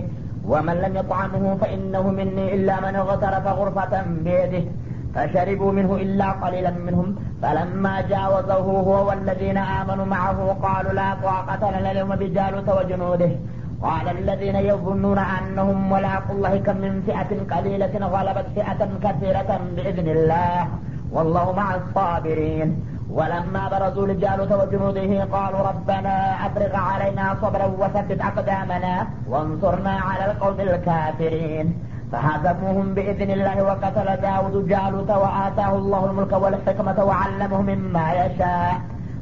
ومن 0.49 0.76
لم 0.85 0.97
يطعمه 0.97 1.45
فإنه 1.61 2.05
مني 2.19 2.55
إلا 2.55 2.81
من 2.81 2.95
اغترف 2.97 3.47
غرفة 3.47 4.02
بيده 4.26 4.64
فشربوا 5.14 5.73
منه 5.73 5.97
إلا 5.97 6.28
قليلا 6.31 6.71
منهم. 6.71 7.17
فلما 7.43 7.95
جاوزه 8.00 8.55
هو 8.88 9.09
والذين 9.09 9.59
آمنوا 9.59 10.05
معه 10.05 10.38
قالوا 10.62 10.93
لا 10.93 11.14
طاقة 11.23 11.62
لنا 11.75 11.90
اليوم 11.90 12.17
بجالوت 12.17 12.69
وجنوده. 12.69 13.31
قال 13.83 14.07
الذين 14.19 14.57
يظنون 14.57 15.19
أنهم 15.19 15.78
ملاقوا 15.93 16.35
الله 16.37 16.55
كم 16.67 16.76
من 16.76 17.02
فئة 17.07 17.31
قليلة 17.57 17.95
غلبت 18.14 18.47
فئة 18.57 18.81
كثيرة 19.05 19.50
بإذن 19.76 20.09
الله. 20.17 20.69
والله 21.12 21.47
مع 21.52 21.69
الصابرين. 21.75 22.69
ولما 23.11 23.69
برزوا 23.69 24.07
لجالوت 24.07 24.53
وجنوده 24.53 25.25
قالوا 25.25 25.61
ربنا 25.71 26.47
أفرغ 26.47 26.77
علينا 26.77 27.37
صبرا 27.43 27.67
وثبت 27.81 28.21
أقدامنا 28.21 29.07
وانصرنا 29.29 29.95
على 30.09 30.25
القوم 30.31 30.61
الكافرين. 30.61 31.67
فهزموهم 32.12 32.95
بإذن 32.95 33.31
الله 33.31 33.62
وقتل 33.62 34.17
داود 34.17 34.69
جالوت 34.69 35.11
وآتاه 35.11 35.73
الله 35.77 36.03
الملك 36.11 36.33
والحكمة 36.33 37.05
وعلمه 37.05 37.62
مما 37.62 38.12
يشاء. 38.12 38.75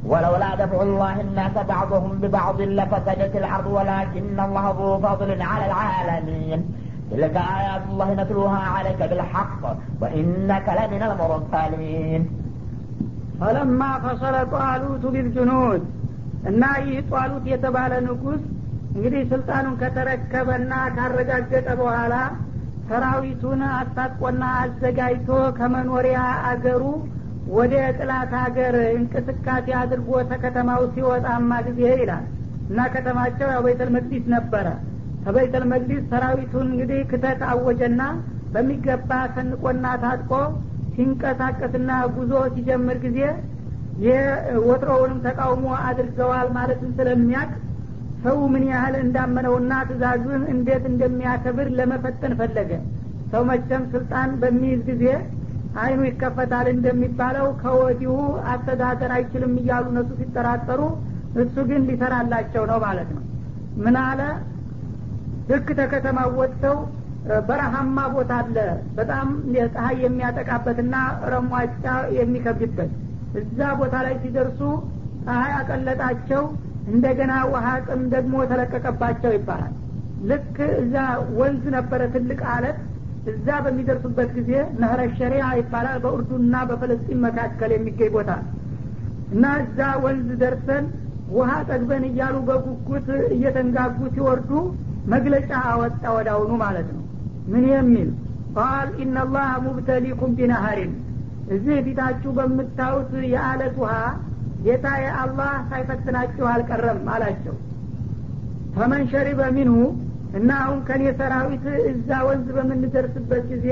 ولولا 0.07 0.55
دفع 0.55 0.83
الله 0.83 1.21
الناس 1.21 1.55
بعضهم 1.69 2.19
ببعض 2.23 2.61
لفسدت 2.61 3.37
الأرض 3.37 3.67
ولكن 3.67 4.41
الله 4.41 4.65
ذو 4.79 4.99
فضل 4.99 5.43
على 5.43 5.67
العالمين. 5.67 6.75
تلك 7.11 7.37
آيات 7.37 7.83
الله 7.91 8.15
نتلوها 8.15 8.59
عليك 8.59 9.01
بالحق 9.11 9.63
وإنك 10.01 10.67
لمن 10.79 11.03
المرسلين. 11.03 12.46
ፈለማ 13.41 13.83
ፈሰለ 14.05 14.37
ጧሉቱ 14.53 15.05
ቢልጅኑድ 15.15 15.83
እና 16.51 16.63
ይህ 16.85 16.99
ጧሉት 17.11 17.45
የተባለ 17.53 17.93
ንጉስ 18.07 18.43
እንግዲህ 18.95 19.23
ስልጣኑን 19.33 19.75
ከተረከበና 19.81 20.73
ካረጋገጠ 20.97 21.69
በኋላ 21.81 22.15
ሰራዊቱን 22.91 23.63
አስታጥቆና 23.73 24.43
አዘጋጅቶ 24.61 25.29
ከመኖሪያ 25.59 26.19
አገሩ 26.51 26.83
ወደ 27.57 27.75
ጥላት 27.99 28.33
ሀገር 28.43 28.75
እንቅስቃሴ 28.95 29.67
አድርጎ 29.81 30.11
ተከተማው 30.31 30.83
ሲወጣማ 30.95 31.59
ጊዜ 31.69 31.81
ይላል። 32.01 32.25
እና 32.71 32.87
ከተማቸው 32.95 33.49
ያው 33.55 33.63
ቤተል 33.67 33.91
መቅዲስ 33.97 34.25
ነበረ። 34.35 34.67
ከቤተል 35.25 35.65
መቅዲስ 35.73 36.03
ሰራዊቱን 36.11 36.67
እንግዲህ 36.71 37.01
ክተት 37.11 37.41
አወጀና 37.51 38.03
በሚገባ 38.55 39.11
ሰንቆና 39.37 39.87
ታጥቆ 40.03 40.33
ሲንቀሳቀስና 40.97 41.91
ጉዞ 42.17 42.33
ሲጀምር 42.55 42.99
ጊዜ 43.05 43.19
የወትሮውንም 44.07 45.23
ተቃውሞ 45.27 45.67
አድርገዋል 45.87 46.49
ማለትን 46.57 46.91
ስለሚያቅ 46.99 47.51
ሰው 48.25 48.39
ምን 48.53 48.65
ያህል 48.71 48.95
እንዳመነውና 49.03 49.73
ትእዛዙን 49.89 50.43
እንዴት 50.53 50.85
እንደሚያከብር 50.91 51.69
ለመፈተን 51.79 52.33
ፈለገ። 52.41 52.71
ሰው 53.33 53.43
መቸም 53.51 53.83
ስልጣን 53.93 54.31
በሚይዝ 54.43 54.81
ጊዜ 54.91 55.05
አይኑ 55.81 56.01
ይከፈታል 56.09 56.67
እንደሚባለው 56.75 57.47
ከወዲሁ 57.63 58.13
አስተዳደር 58.53 59.11
አይችልም 59.17 59.55
እያሉ 59.61 59.87
እነሱ 59.93 60.11
ሲጠራጠሩ 60.21 60.81
እሱ 61.43 61.57
ግን 61.71 61.83
ሊሰራላቸው 61.89 62.63
ነው 62.71 62.79
ማለት 62.87 63.09
ነው። 63.17 63.23
ምን 63.85 63.97
አለ? 64.05 64.21
ልክ 65.51 65.69
ተከተማ 65.81 66.19
ወጥተው 66.39 66.77
በረሃማ 67.47 67.99
ቦታ 68.15 68.33
አለ። 68.43 68.57
በጣም 68.97 69.29
ፀሀይ 69.73 69.97
የሚያጠቃበትና 70.05 70.95
ረሟጫ 71.33 71.85
የሚከብድበት። 72.19 72.91
እዛ 73.41 73.59
ቦታ 73.81 73.95
ላይ 74.07 74.15
ሲደርሱ 74.23 74.61
ፀሀይ 75.25 75.53
አቀለጣቸው 75.59 76.43
እንደገና 76.91 77.33
ውሃ 77.53 77.69
ጥም 77.87 78.03
ደግሞ 78.13 78.35
ተለቀቀባቸው 78.51 79.33
ይባላል። 79.37 79.73
ልክ 80.31 80.57
እዛ 80.83 80.95
ወንዝ 81.39 81.65
ነበረ 81.77 82.03
ትልቅ 82.15 82.41
አለት። 82.53 82.79
እዛ 83.33 83.49
በሚደርሱበት 83.65 84.29
ጊዜ 84.37 84.51
ነህረ 84.81 85.01
ሸሪያ 85.19 85.45
ይባላል። 85.61 85.99
በኡርዱና 86.05 86.55
በፈለስጢን 86.71 87.19
መካከል 87.27 87.71
የሚገኝ 87.75 88.11
ቦታ 88.17 88.31
እና 89.33 89.45
እዛ 89.63 89.81
ወንዝ 90.05 90.29
ደርሰን 90.43 90.85
ውሃ 91.37 91.51
ጠግበን 91.69 92.05
እያሉ 92.09 92.37
በጉጉት 92.49 93.07
እየተንጋጉ 93.37 93.99
ሲወርዱ 94.15 94.51
መግለጫ 95.15 95.51
አወጣ 95.71 96.05
ወዳውኑ 96.17 96.53
ማለት 96.63 96.89
ነው 96.93 97.03
ምን 97.47 97.65
የሚል? 97.73 98.09
ቃል 98.57 98.89
ኢናላህ 99.03 99.51
ሙብተሊኩም 99.65 100.31
ቢነሀሪን 100.39 100.93
እዚህ 101.55 101.77
ፊታችሁ 101.87 102.31
በምታዩት 102.39 103.11
የአለት 103.33 103.77
ውሃ 103.83 103.95
ጌታ 104.65 104.87
የአላህ 105.03 105.53
ሳይፈትናችሁ 105.71 106.45
አልቀረም 106.53 107.01
አላቸው። 107.15 107.57
ፈመን 108.77 109.05
ሸሪበ 109.13 109.43
ሚንሁ 109.57 109.77
እና 110.39 110.51
አሁን 110.63 110.79
ከኔ 110.89 111.03
ሰራዊት 111.19 111.67
እዛ 111.91 112.09
ወንዝ 112.27 112.49
በምንደርስበት 112.57 113.45
ጊዜ 113.53 113.69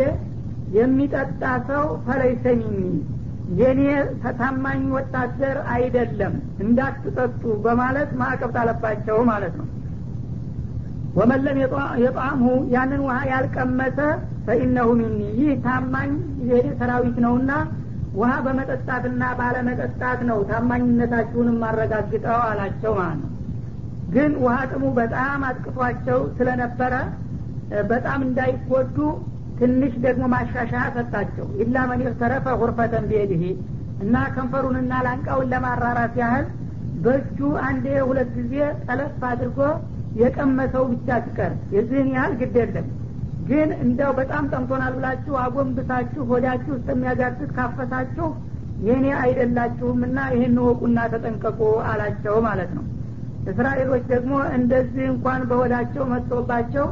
የሚጠጣ 0.77 1.43
ሰው 1.69 1.85
ፈለይሰ 2.07 2.45
ሚኒ 2.61 2.79
የኔ 3.59 3.81
ታማኝ 4.39 4.85
ወታደር 4.95 5.57
አይደለም 5.75 6.35
እንዳትጠጡ 6.65 7.43
በማለት 7.65 8.11
ማዕቀብ 8.21 8.53
ጣለባቸው 8.57 9.19
ማለት 9.31 9.55
ነው 9.61 9.67
ወመለም 11.15 11.57
የጣዕሙ 12.03 12.45
ያንን 12.75 13.01
ውሃ 13.05 13.17
ያልቀመሰ 13.31 13.99
ፈኢነሁ 14.47 14.89
ሚኒ። 15.01 15.21
ይህ 15.41 15.51
ታማኝ 15.67 16.11
ሰራዊት 16.81 17.19
ነውና 17.25 17.51
ውሃ 18.19 18.33
በመጠጣትና 18.45 19.23
ባለመጠጣት 19.39 20.21
ነው 20.29 20.39
ታማኝነታችሁን 20.51 21.49
ማረጋግጠው 21.63 22.41
አላቸው 22.49 22.93
ማለት 22.99 23.21
ነው። 23.23 23.31
ግን 24.15 24.33
ውሃ 24.43 24.57
ጥሙ 24.73 24.85
በጣም 24.99 25.41
አጥቅቷቸው 25.49 26.19
ስለነበረ 26.37 26.95
በጣም 27.91 28.21
እንዳይጎዱ 28.27 28.97
ትንሽ 29.59 29.95
ደግሞ 30.05 30.25
ማሻሻያ 30.35 30.85
ሰጣቸው። 30.97 31.47
ኢላ 31.63 31.77
መን 31.91 32.03
ተረፈ 32.21 32.47
ሁርፈተን 32.61 33.05
ቢሄድህ 33.11 33.43
እና 34.05 34.15
ከንፈሩንና 34.35 34.93
ላንቃውን 35.07 35.51
ለማራራት 35.53 36.15
ያህል 36.23 36.47
በእጁ 37.05 37.39
አንዴ 37.67 37.87
ሁለት 38.09 38.31
ጊዜ 38.39 38.55
ጠለፍ 38.85 39.23
አድርጎ 39.31 39.59
የቀመሰው 40.21 40.85
ብቻ 40.93 41.17
ሲቀር 41.25 41.53
የዚህን 41.75 42.09
ያህል 42.15 42.35
ግድ 42.41 42.57
የለም። 42.61 42.87
ግን 43.49 43.71
እንደው 43.85 44.11
በጣም 44.19 44.45
ጠምቶናል 44.53 44.93
ብላችሁ 44.97 45.35
አጎንብሳችሁ 45.41 46.23
ሆዳችሁ 46.31 46.73
እስከሚያጋጥት 46.79 47.51
ካፈሳችሁ 47.57 48.29
የእኔ 48.87 49.07
አይደላችሁምና 49.23 50.19
ይህን 50.35 50.57
ወቁና 50.67 50.99
ተጠንቀቁ 51.13 51.61
አላቸው 51.91 52.37
ማለት 52.47 52.71
ነው። 52.77 52.85
እስራኤሎች 53.51 54.05
ደግሞ 54.13 54.35
እንደዚህ 54.57 55.05
እንኳን 55.13 55.43
በሆዳቸው 55.51 56.05
መጥቶባቸው 56.13 56.87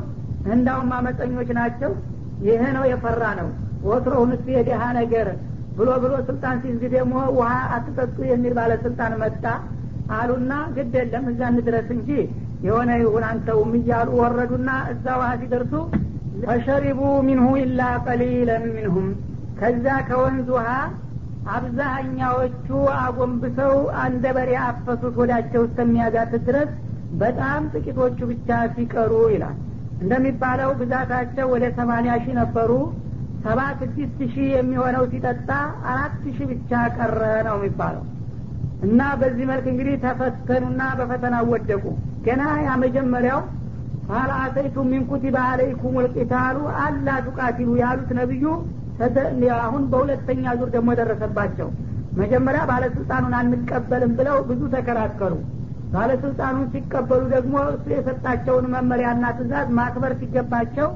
እንዳውም 0.53 0.91
አመፀኞች 0.97 1.51
ናቸው። 1.59 1.91
ይህ 2.47 2.63
ነው 2.77 2.85
የፈራ 2.91 3.25
ነው። 3.41 3.49
ወትሮውንስ 3.89 4.45
የድሃ 4.55 4.83
ነገር 5.01 5.29
ብሎ 5.77 5.91
ብሎ 6.03 6.15
ስልጣን 6.29 6.57
ሲይዝ 6.63 6.83
ደግሞ 6.95 7.15
ውሃ 7.37 7.53
አትጠጡ 7.77 8.17
የሚል 8.31 8.53
ባለስልጣን 8.59 9.13
መጣ 9.23 9.45
አሉና 10.17 10.53
ግድ 10.77 10.95
የለም 10.99 11.25
እዛ 11.31 11.41
እንድረስ 11.53 11.89
እንጂ 11.97 12.11
የሆነ 12.63 12.91
ይሁን 13.01 13.25
አንተውም 13.29 13.73
እያሉ 13.79 14.09
ወረዱና 14.21 14.71
እዛ 14.93 15.07
ውሃ 15.21 15.31
ሲደርሱ 15.41 15.73
ፈሸሪቡ 16.45 17.01
ሚንሁ 17.27 17.49
ኢላ 17.63 17.81
ቀሊለን 18.07 18.65
ሚንሁም። 18.75 19.09
ከዛ 19.59 19.87
ከወንዝ 20.09 20.49
ውሃ 20.55 20.69
አብዛኛዎቹ 21.57 22.69
አጎንብሰው 22.99 23.75
አንደ 24.03 24.25
በሬ 24.37 24.51
አፈሱት 24.67 25.15
ወዳቸው 25.21 25.63
እስከሚያጋትት 25.67 26.43
ድረስ 26.49 26.71
በጣም 27.23 27.63
ጥቂቶቹ 27.73 28.19
ብቻ 28.31 28.49
ሲቀሩ 28.75 29.13
ይላል። 29.35 29.57
እንደሚባለው 30.03 30.71
ብዛታቸው 30.81 31.47
ወደ 31.55 31.65
ሰማኒያ 31.79 32.13
ሺህ 32.23 32.35
ነበሩ። 32.41 32.71
ሰባ 33.45 33.61
ስድስት 33.81 34.19
ሺህ 34.33 34.49
የሚሆነው 34.55 35.05
ሲጠጣ 35.13 35.49
አራት 35.93 36.17
ሺህ 36.29 36.47
ብቻ 36.53 36.71
ቀረ 36.97 37.21
ነው 37.49 37.57
የሚባለው። 37.59 38.05
እና 38.87 39.01
በዚህ 39.21 39.45
መልክ 39.51 39.67
እንግዲህ 39.73 39.95
ተፈተኑና 40.05 40.83
በፈተና 40.99 41.37
ወደቁ 41.51 41.85
ገና 42.27 42.43
ያ 42.65 42.73
መጀመሪያው 42.83 43.41
ቃል 44.09 44.31
አተይቱ 44.37 44.77
ሚን 44.91 45.03
ኩቲበ 45.11 45.37
አለይኩም 45.49 45.95
ልቂታሉ 46.05 46.57
አላ 46.83 47.09
ቱቃቲሉ 47.27 47.71
ያሉት 47.83 48.11
ነቢዩ 48.21 48.45
አሁን 49.61 49.83
በሁለተኛ 49.93 50.45
ዙር 50.59 50.69
ደግሞ 50.75 50.91
ደረሰባቸው። 50.99 51.69
መጀመሪያ 52.19 52.63
ባለስልጣኑን 52.71 53.35
አንቀበልም 53.39 54.13
ብለው 54.19 54.37
ብዙ 54.49 54.61
ተከራከሩ። 54.75 55.35
ባለስልጣኑን 55.95 56.67
ሲቀበሉ 56.75 57.23
ደግሞ 57.35 57.55
እሱ 57.73 57.87
የሰጣቸውን 57.95 58.67
መመሪያና 58.75 59.25
ትእዛዝ 59.39 59.69
ማክበር 59.79 60.13
ሲገባቸው 60.21 60.89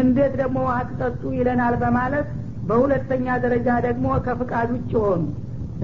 እንዴት 0.00 0.32
ደግሞ 0.40 0.58
አትጠጡ 0.74 1.22
ይለናል 1.38 1.74
በማለት 1.82 2.26
በሁለተኛ 2.68 3.36
ደረጃ 3.44 3.68
ደግሞ 3.86 4.06
ከፍቃድ 4.26 4.68
ውጭ 4.74 4.92
ሆኑ። 5.04 5.22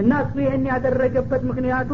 እና 0.02 0.12
እሱ 0.24 0.34
ይህን 0.44 0.64
ያደረገበት 0.72 1.42
ምክንያቱ 1.50 1.90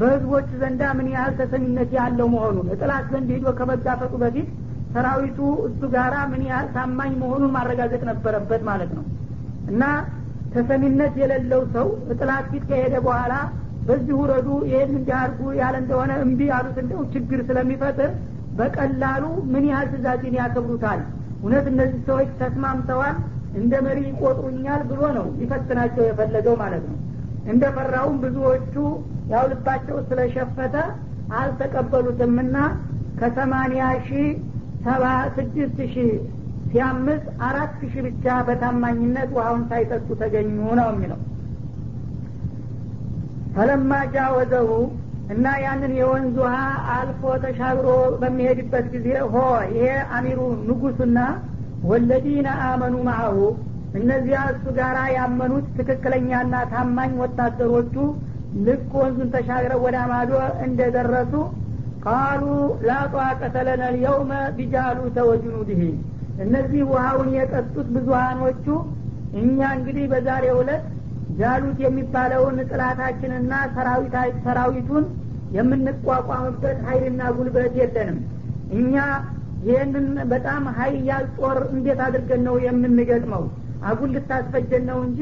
በህዝቦች 0.00 0.48
ዘንዳ 0.60 0.82
ምን 0.98 1.08
ያህል 1.14 1.32
ተሰሚነት 1.40 1.90
ያለው 1.98 2.26
መሆኑን? 2.34 2.66
እጥላት 2.74 3.06
ዘንድ 3.12 3.28
ሄዶ 3.34 3.46
ከመጋፈጡ 3.58 4.12
በፊት 4.22 4.48
ሰራዊቱ 4.94 5.38
እሱ 5.66 5.80
ጋራ 5.94 6.14
ምን 6.30 6.42
ያህል 6.48 6.68
ታማኝ 6.76 7.12
መሆኑን 7.22 7.52
ማረጋገጥ 7.56 8.02
ነበረበት 8.10 8.62
ማለት 8.70 8.90
ነው። 8.96 9.04
እና 9.70 9.82
ተሰሚነት 10.54 11.14
የሌለው 11.22 11.62
ሰው 11.74 11.88
እጥላት 12.12 12.46
ፊት 12.52 12.64
ከሄደ 12.70 12.94
በኋላ 13.06 13.34
በዚህ 13.88 14.14
ውረዱ 14.20 14.48
ይህን 14.70 14.90
እንዲያርጉ 14.96 15.40
ያለ 15.60 15.74
እንደሆነ 15.82 16.12
እምቢ 16.24 16.40
ያሉት 16.52 16.78
እንደው 16.82 17.02
ችግር 17.14 17.40
ስለሚፈጥር 17.48 18.10
በቀላሉ 18.58 19.22
ምን 19.52 19.64
ያህል 19.70 19.88
ትእዛዜን 19.92 20.34
ያከብሩታል? 20.40 21.00
እውነት 21.40 21.66
እነዚህ 21.72 22.00
ሰዎች 22.08 22.30
ተስማምተዋል? 22.40 23.16
እንደ 23.60 23.74
መሪ 23.86 23.98
ይቆጥሩኛል 24.08 24.82
ብሎ 24.90 25.00
ነው 25.16 25.26
ሊፈትናቸው 25.38 26.02
የፈለገው 26.06 26.54
ማለት 26.62 26.84
ነው 26.90 26.96
እንደ 27.48 27.64
ፈራውም 27.76 28.16
ብዙዎቹ 28.24 28.74
ያው 29.32 29.44
ልባቸው 29.52 29.96
ስለሸፈተ 30.08 30.74
አልተቀበሉትምና 31.40 32.56
ከሰማኒያ 33.20 33.84
ሺህ 34.06 34.28
ሰባ 34.86 35.04
ስድስት 35.36 35.78
ሺህ 35.94 36.12
ሲያምስ 36.70 37.22
አራት 37.46 37.72
ሺህ 37.82 38.02
ብቻ 38.06 38.36
በታማኝነት 38.48 39.30
ውሃውን 39.36 39.62
ሳይጠጡ 39.70 40.08
ተገኙ 40.20 40.48
ነው 40.80 40.88
የሚለው። 40.92 41.20
ፈለማ 43.54 43.92
ጃወዘሁ 44.14 44.70
እና 45.34 45.46
ያንን 45.64 45.92
የወንዝ 45.98 46.36
ውሃ 46.42 46.56
አልፎ 46.94 47.22
ተሻግሮ 47.42 47.88
በሚሄድበት 48.20 48.86
ጊዜ 48.94 49.08
ሆ 49.32 49.36
ይሄ 49.72 49.84
አሚሩ 50.16 50.38
ንጉሱና 50.68 51.18
ወለዲነ 51.90 52.48
አመኑ 52.68 52.94
ማአሁ 53.08 53.36
እነዚያ 53.98 54.40
እሱ 54.50 54.64
ጋራ 54.76 54.98
ያመኑት 55.14 55.66
ትክክለኛና 55.78 56.54
ታማኝ 56.72 57.12
ወታደሮቹ 57.22 57.94
ልክ 58.66 58.92
ወንዙን 59.00 59.28
ተሻግረው 59.34 59.80
ወደ 59.86 59.96
ማዶ 60.10 60.32
እንደደረሱ 60.66 61.32
ቃሉ 62.04 62.44
ላጧቀተ 62.86 63.56
ለነ 63.66 63.82
ልየውመ 63.94 64.32
ቢጃሉተ 64.56 65.18
ወጅኑድህ 65.28 65.82
እነዚህ 66.44 66.82
ውሃውን 66.90 67.28
የጠጡት 67.36 67.88
ብዙሀኖቹ 67.96 68.66
እኛ 69.40 69.58
እንግዲህ 69.76 70.06
በዛሬ 70.12 70.44
ዕለት 70.60 70.84
ጃሉት 71.40 71.78
የሚባለውን 71.84 72.56
ጥላታችንና 72.70 73.52
ሰራዊቱን 74.46 75.04
የምንቋቋምበት 75.56 76.78
ሀይልና 76.86 77.22
ጉልበት 77.36 77.74
የለንም። 77.80 78.18
እኛ 78.78 78.94
ይህንን 79.68 80.06
በጣም 80.32 80.62
ሀያል 80.78 81.24
ጦር 81.38 81.58
እንዴት 81.74 82.00
አድርገን 82.06 82.42
ነው 82.48 82.54
የምንገጥመው 82.66 83.44
አጉል 83.89 84.11
ልታስፈጀን 84.15 84.83
ነው 84.91 84.99
እንጂ 85.07 85.19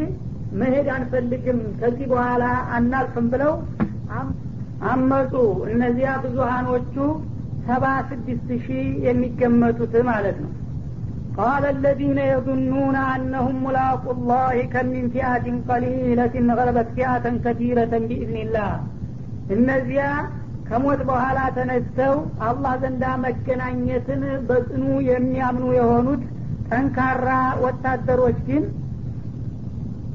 መሄድ 0.62 0.88
አንፈልግም 0.96 1.60
ከዚህ 1.80 2.08
በኋላ 2.12 2.44
አናልፍም 2.76 3.28
ብለው 3.34 3.54
አመፁ 4.92 5.34
እነዚያ 5.74 6.10
ብዙሀኖቹ 6.24 6.96
ሰባ 7.68 7.86
ስድስት 8.10 8.50
ሺህ 8.66 8.90
የሚገመቱት 9.08 9.96
ማለት 10.12 10.38
ነው 10.44 10.52
قال 11.38 11.64
الذين 11.76 12.20
يظنون 12.34 12.98
أنهم 13.16 13.56
ملاقوا 13.68 14.14
الله 14.16 14.56
كم 14.74 14.88
من 14.88 15.06
فئة 15.10 15.46
قليلة 15.70 16.36
غلبت 16.60 16.88
فئة 16.98 17.26
كثيرة 17.46 17.94
بإذن 18.08 18.38
الله 18.46 18.72
እነዚያ 19.56 20.04
ከሞት 20.68 21.02
በኋላ 21.10 21.40
ተነስተው 21.56 22.14
አላህ 22.48 22.74
ዘንዳ 22.84 23.04
መገናኘትን 23.24 24.22
በጽኑ 24.50 24.84
የሚያምኑ 25.10 25.66
የሆኑት 25.80 26.22
ጠንካራ 26.71 27.29
ወታደሮች 27.65 28.39
ግን 28.49 28.65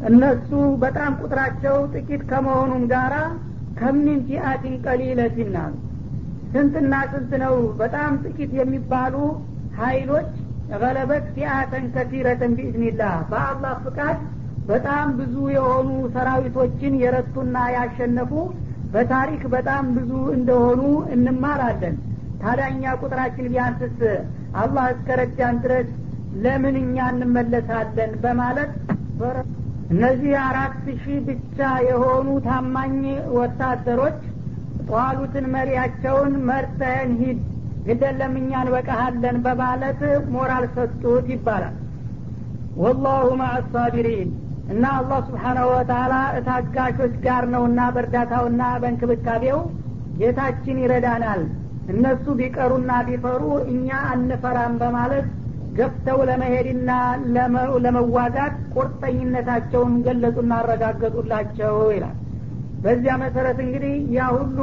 እነሱ 0.10 0.50
በጣም 0.84 1.12
ቁጥራቸው 1.22 1.76
ጥቂት 1.94 2.22
ከመሆኑም 2.32 2.84
ጋራ 2.92 3.16
كم 3.80 4.00
من 4.00 4.20
فئة 4.28 4.76
قليلة 4.86 5.56
አሉ 5.62 5.74
ስንትና 6.54 6.96
ስንት 7.12 7.32
ነው? 7.44 7.54
በጣም 7.80 8.12
ጥቂት 8.24 8.52
የሚባሉ 8.60 9.16
ሀይሎች 9.80 10.32
غلبت 10.74 11.26
فئة 11.36 11.86
كثيرة 11.96 12.52
بإذن 12.58 12.91
الله 12.91 13.16
በአላህ 13.32 13.74
ፍቃድ 13.86 14.20
በጣም 14.68 15.08
ብዙ 15.18 15.36
የሆኑ 15.56 15.90
ሰራዊቶችን 16.14 16.94
የረቱና 17.02 17.56
ያሸነፉ 17.76 18.32
በታሪክ 18.94 19.44
በጣም 19.56 19.86
ብዙ 19.98 20.12
እንደሆኑ 20.36 20.82
እንማራለን። 21.16 21.96
ታዳኛ 22.42 22.94
ቁጥራችን 23.02 23.50
ቢያንስም 23.52 24.00
አላህ 24.62 24.86
እስከረዳን 24.94 25.56
ድረስ 25.64 25.90
ለምን 26.44 26.76
እኛ 26.82 27.06
እንመለሳለን 27.14 28.12
በማለት 28.24 28.72
እነዚህ 29.94 30.34
አራት 30.44 30.76
ሺህ 31.00 31.18
ብቻ 31.28 31.58
የሆኑ 31.88 32.28
ታማኝ 32.46 32.96
ወታደሮች 33.38 34.20
ጧሉትን 34.90 35.46
መሪያቸውን 35.56 36.34
መርተህን 36.48 37.12
ሂድ 37.22 37.42
ግደለም 37.88 38.34
እኛ 38.42 38.52
እንበቃሃለን 38.64 39.38
በማለት 39.46 40.02
ሞራል 40.34 40.66
ሰጡት 40.76 41.28
ይባላል። 41.34 41.76
ወላሁ 42.78 43.26
ማአሳቢሪን 43.42 44.30
እና 44.74 44.84
አላህ 45.00 45.20
ስብሓናሁ 45.28 45.68
ወተላ 45.74 46.14
እታጋሾች 46.38 47.16
ጋር 47.26 47.44
ነውና 47.54 47.80
በእርዳታውና 47.96 48.64
በእንክብካቤው 48.82 49.60
ጌታችን 50.20 50.82
ይረዳናል። 50.84 51.42
እነሱ 51.94 52.26
ቢቀሩና 52.40 52.92
ቢፈሩ 53.08 53.44
እኛ 53.74 53.88
አንፈራም 54.12 54.76
በማለት 54.82 55.26
ገፍተው 55.78 56.20
ለመሄድና 56.30 56.90
ለመዋጋት 57.86 58.56
ቁርጠኝነታቸውን 58.76 59.94
ገለጹና 60.06 60.52
አረጋገጡላቸው 60.62 61.78
ይላል። 61.96 62.18
በዚያ 62.84 63.14
መሰረት 63.24 63.60
እንግዲህ 63.66 63.96
ያ 64.16 64.28
ሁሉ 64.36 64.60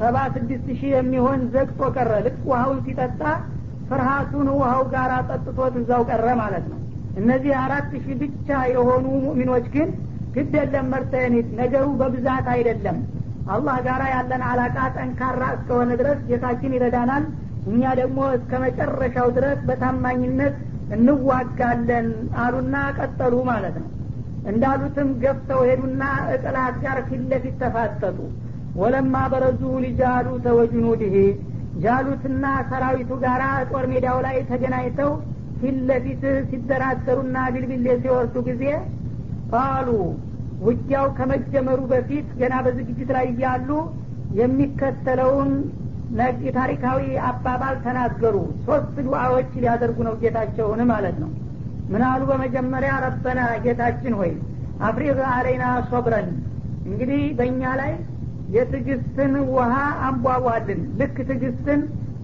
ሰባ 0.00 0.16
ስድስት 0.34 0.66
ሺህ 0.70 0.90
የሚሆን 0.94 1.40
ዘግቶ 1.54 1.80
ቀረ። 1.94 2.10
ልክ 2.26 2.40
ውሃውን 2.50 2.80
ሲጠጣ 2.86 3.20
ፍርሃቱን 3.90 4.48
ውሃው 4.56 4.82
ጋር 4.94 5.12
ጠጥቶት 5.30 5.74
እዛው 5.80 6.02
ቀረ 6.10 6.28
ማለት 6.42 6.64
ነው። 6.72 6.80
እነዚህ 7.20 7.52
አራት 7.62 7.90
ሺህ 7.96 8.16
ብቻ 8.22 8.48
የሆኑ 8.72 9.04
ሙእሚኖች 9.24 9.66
ግን 9.74 9.88
ግድ 10.34 10.54
የለም 10.58 10.88
መርተኒት 10.92 11.48
ነገሩ 11.60 11.86
በብዛት 12.00 12.46
አይደለም። 12.54 12.96
አላህ 13.48 13.76
ጋር 13.86 14.02
ያለን 14.12 14.42
አላቃ 14.48 14.76
ጠንካራ 14.96 15.42
እስከሆነ 15.56 15.90
ድረስ 16.00 16.18
ጌታችን 16.28 16.74
ይረዳናል 16.76 17.24
እኛ 17.66 17.82
ደግሞ 18.00 18.18
እስከ 18.36 18.58
መጨረሻው 18.64 19.28
ድረስ 19.36 19.60
በታማኝነት 19.68 20.56
እንዋጋለን 20.96 22.08
አሉና 22.42 22.74
ቀጠሉ 22.98 23.34
ማለት 23.50 23.76
ነው። 23.82 23.88
እንዳሉትም 24.50 25.08
ገፍተው 25.22 25.60
ሄዱና 25.68 26.02
እጥላት 26.34 26.76
ጋር 26.84 26.98
ፊት 27.08 27.22
ለፊት 27.30 27.54
ተፋጠጡ 27.62 28.18
ወለማ 28.80 29.14
በረዙ 29.32 29.62
ሊጃሉተ 29.84 30.46
ወጅኑድህ 30.58 31.14
ጃሉትና 31.84 32.44
ሰራዊቱ 32.70 33.10
ጋር 33.24 33.40
ጦር 33.70 33.84
ሜዳው 33.92 34.18
ላይ 34.26 34.36
ተገናኝተው 34.50 35.10
ፊት 35.60 35.76
ለፊት 35.88 36.22
ሲደራደሩና 36.50 37.36
ቢልቢሌ 37.54 37.86
ሲወርዱ 38.02 38.36
ጊዜ 38.48 38.62
ቃሉ 39.52 39.88
ውጊያው 40.66 41.06
ከመጀመሩ 41.18 41.80
በፊት 41.92 42.28
ገና 42.40 42.54
በዝግጅት 42.66 43.10
ላይ 43.16 43.26
እያሉ 43.32 43.68
የሚከተለውን 44.40 45.50
ታሪካዊ 46.56 47.00
አባባል 47.28 47.76
ተናገሩ። 47.84 48.36
ሶስት 48.66 48.96
ዱዓዎች 49.06 49.50
ሊያደርጉ 49.56 49.98
ነው 50.08 50.14
ጌታቸውን 50.22 50.80
ማለት 50.90 51.16
ነው። 51.22 51.30
ምን 51.90 52.02
አሉ 52.08 52.22
በመጀመሪያ 52.30 52.92
ረበና 53.04 53.40
ጌታችን 53.64 54.14
ሆይ 54.20 54.32
አፍሪቅ 54.80 55.18
አለይና 55.30 55.64
ሶብረን። 55.90 56.28
እንግዲህ 56.86 57.22
በእኛ 57.38 57.62
ላይ 57.80 57.92
የትግስትን 58.48 59.32
ውሃ 59.52 59.72
አንቧቧልን። 60.08 60.80
ልክ 61.00 61.16
ትግስትን 61.30 61.80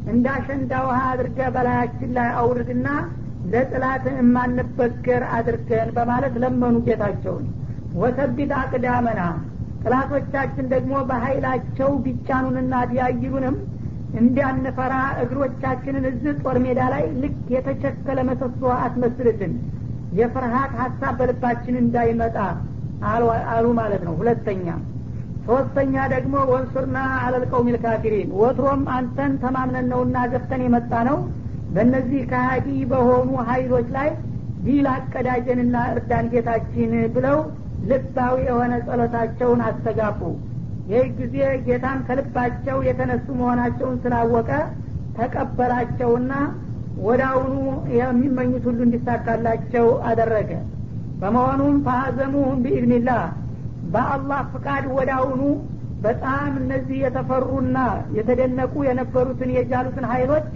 እንዳሸንዳ 0.06 0.72
ውሃ 0.86 1.00
አድርገ 1.10 1.40
በላያችን 1.54 2.10
ላይ 2.16 2.28
አውርድና 2.40 2.88
ለጥላት 3.52 4.04
የማንበገር 4.12 5.22
አድርገን 5.36 5.88
በማለት 5.96 6.34
ለመኑ 6.42 6.76
ጌታቸውን። 6.88 7.46
ወሰቢት 7.94 8.52
አቅዳመና። 8.60 9.20
ጥላቶቻችን 9.82 10.66
ደግሞ 10.74 10.94
በኃይላቸው 11.08 11.90
ቢጫኑንና 12.04 12.74
ቢያይሉንም 12.90 13.56
እንዲያንፈራ 14.20 14.94
እግሮቻችንን 15.22 16.04
እዚህ 16.10 16.32
ጦር 16.42 16.56
ሜዳ 16.64 16.80
ላይ 16.94 17.04
ልክ 17.22 17.36
የተቸከለ 17.54 18.18
መሰሶ 18.28 18.62
አስመስልልን። 18.78 19.52
የፍርሃት 20.18 20.72
ሀሳብ 20.80 21.14
በልባችን 21.20 21.76
እንዳይመጣ 21.82 22.36
አሉ 23.52 23.66
ማለት 23.78 24.02
ነው። 24.08 24.14
ሁለተኛ 24.20 24.66
ሶስተኛ 25.46 25.94
ደግሞ 26.12 26.34
ወንሱርና 26.50 26.96
አለልቀው 27.22 27.62
ሚልካፊሪን 27.68 28.28
ወትሮም 28.40 28.82
አንተን 28.96 29.32
ተማምነን 29.42 29.88
ነውና 29.92 30.18
ገፍተን 30.32 30.62
የመጣ 30.66 30.92
ነው 31.08 31.16
በእነዚህ 31.74 32.22
ከሀዲ 32.30 32.68
በሆኑ 32.90 33.30
ሀይሎች 33.48 33.88
ላይ 33.96 34.08
ዲል 34.64 34.86
አቀዳጀንና 34.92 35.76
እርዳን 35.92 36.26
ጌታችን 36.32 36.92
ብለው 37.14 37.38
ልባዊ 37.90 38.36
የሆነ 38.48 38.72
ጸሎታቸውን 38.86 39.60
አስተጋቡ 39.68 40.20
ይህ 40.90 41.04
ጊዜ 41.18 41.36
ጌታን 41.66 41.98
ከልባቸው 42.06 42.78
የተነሱ 42.86 43.26
መሆናቸውን 43.40 43.96
ስላወቀ 44.02 44.50
ተቀበላቸውና 45.18 46.32
ወዳውኑ 47.02 47.54
የሚመኙት 47.96 48.64
ሁሉ 48.68 48.80
እንዲሳካላቸው 48.86 49.86
አደረገ። 50.08 50.50
በመሆኑም 51.20 51.76
ፈሀዘሙሁም 51.86 52.58
ቢኢዝኒላህ 52.64 53.22
በአላህ 53.92 54.40
ፍቃድ 54.52 54.84
ወዳውኑ 54.96 55.42
በጣም 56.04 56.52
እነዚህ 56.60 56.98
የተፈሩና 57.04 57.78
የተደነቁ 58.16 58.74
የነበሩትን 58.86 59.50
የጃሉትን 59.56 60.06
ሀይሎች 60.12 60.46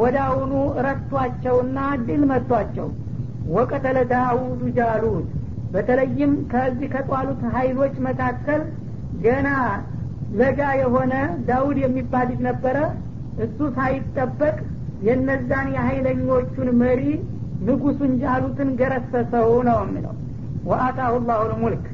ወዳውኑ 0.00 0.52
ረቷቸውና 0.86 1.78
ድል 2.06 2.22
መቷቸው። 2.32 2.88
ወቀተለ 3.54 3.98
ዳውዱ 4.12 4.60
ጃሉት 4.76 5.28
በተለይም 5.72 6.32
ከዚህ 6.52 6.88
ከጧሉት 6.94 7.42
ሀይሎች 7.54 7.94
መካከል 8.06 8.60
ገና 9.24 9.48
ለጋ 10.40 10.60
የሆነ 10.80 11.12
ዳውድ 11.48 11.78
የሚባል 11.84 12.26
ልጅ 12.30 12.40
ነበረ። 12.48 12.76
እሱ 13.44 13.58
ሳይጠበቅ 13.76 14.56
የነዛን 15.06 15.68
የሀይለኞቹን 15.74 16.68
መሪ 16.82 17.02
ንጉሱን 17.68 18.12
ጃሉትን 18.22 18.70
ገረሰሰው 18.80 19.48
ነው 19.68 19.78
የሚለው። 19.84 20.14
ወአታሁ 20.70 21.12
ላሁ 21.28 21.42
ልሙልክ 21.50 21.84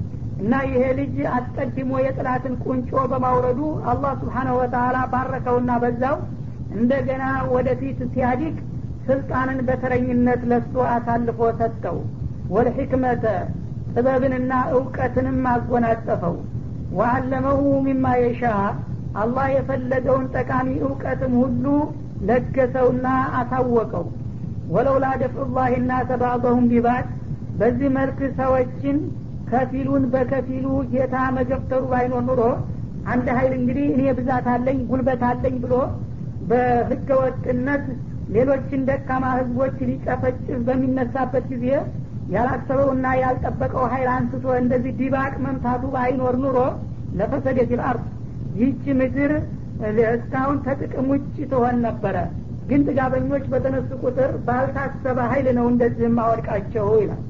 እና 0.40 0.54
ይሄ 0.68 0.82
ልጅ 0.98 1.16
አስቀድሞ 1.36 1.92
የጥላትን 2.04 2.54
ቁንጮ 2.64 3.02
በማውረዱ 3.12 3.60
አላህ 3.90 4.12
ስብሓናሁ 4.20 4.56
ወተላ 4.60 4.96
ባረከውና 5.12 5.72
በዛው 5.82 6.16
እንደገና 6.76 7.24
ወደፊት 7.54 7.98
ሲያዲቅ 8.12 8.56
ስልጣንን 9.06 9.58
በተረኝነት 9.66 10.42
ለሱ 10.50 10.74
አሳልፎ 10.94 11.40
ሰጠው። 11.60 11.98
ወልሕክመተ 12.54 13.24
ጥበብንና 13.94 14.52
እውቀትንም 14.74 15.40
አጎናጸፈው 15.52 16.34
ወአለመሁ 16.96 17.60
ሚማ 17.86 18.06
የሻ። 18.20 18.42
አላህ 19.22 19.46
የፈለገውን 19.52 20.24
ጠቃሚ 20.34 20.68
እውቀትም 20.84 21.34
ሁሉ 21.42 21.64
ለገሰውና 22.28 23.06
አሳወቀው። 23.40 24.06
ወለውላ 24.74 25.06
ደፍዑላህ 25.22 25.72
ናሰ 25.88 26.10
ባዕضሁም 26.22 26.64
ቢባድ 26.72 27.06
በዚህ 27.60 27.88
መልክ 27.96 28.18
ሰዎችን 28.40 28.96
ከፊሉን 29.50 30.04
በከፊሉ 30.12 30.64
ጌታ 30.92 31.16
መገፍተሩ 31.36 31.82
ባይኖር 31.92 32.22
ኑሮ 32.28 32.42
አንድ 33.06 33.26
ሀይል 33.36 33.52
እንግዲህ 33.58 33.86
እኔ 33.92 34.02
ብዛት 34.18 34.46
አለኝ 34.54 34.78
ጉልበት 34.88 35.22
አለኝ 35.28 35.54
ብሎ 35.64 35.74
በህገ 36.50 37.08
ወጥነት 37.20 37.84
ሌሎችን 38.34 38.80
ደካማ 38.88 39.24
ህዝቦች 39.38 39.76
ሊጨፈጭፍ 39.88 40.58
በሚነሳበት 40.66 41.44
ጊዜ 41.52 41.66
ያላሰበውና 42.34 43.06
ያልጠበቀው 43.20 43.84
ሀይል 43.92 44.08
አንስቶ 44.14 44.46
እንደዚህ 44.60 44.92
ድባቅ 45.00 45.34
መምታቱ 45.44 45.84
ባይኖር 45.94 46.36
ኑሮ 46.44 46.58
لفسدت 47.18 47.70
الأرض 47.74 48.04
ይህች 48.56 48.84
ምድር 49.00 49.32
እስካሁን 50.10 50.58
ከጥቅም 50.66 51.06
ውጭ 51.12 51.24
ትሆን 51.50 51.76
ነበረ። 51.86 52.16
ግን 52.68 52.80
ጥጋበኞች 52.86 53.44
በተነሱ 53.52 53.90
ቁጥር 54.04 54.30
ባልታሰበ 54.46 55.18
ሀይል 55.32 55.48
ነው 55.58 55.66
እንደዚህ 55.72 56.08
የሚወድቃቸው 56.16 56.86
ይላል። 57.02 57.22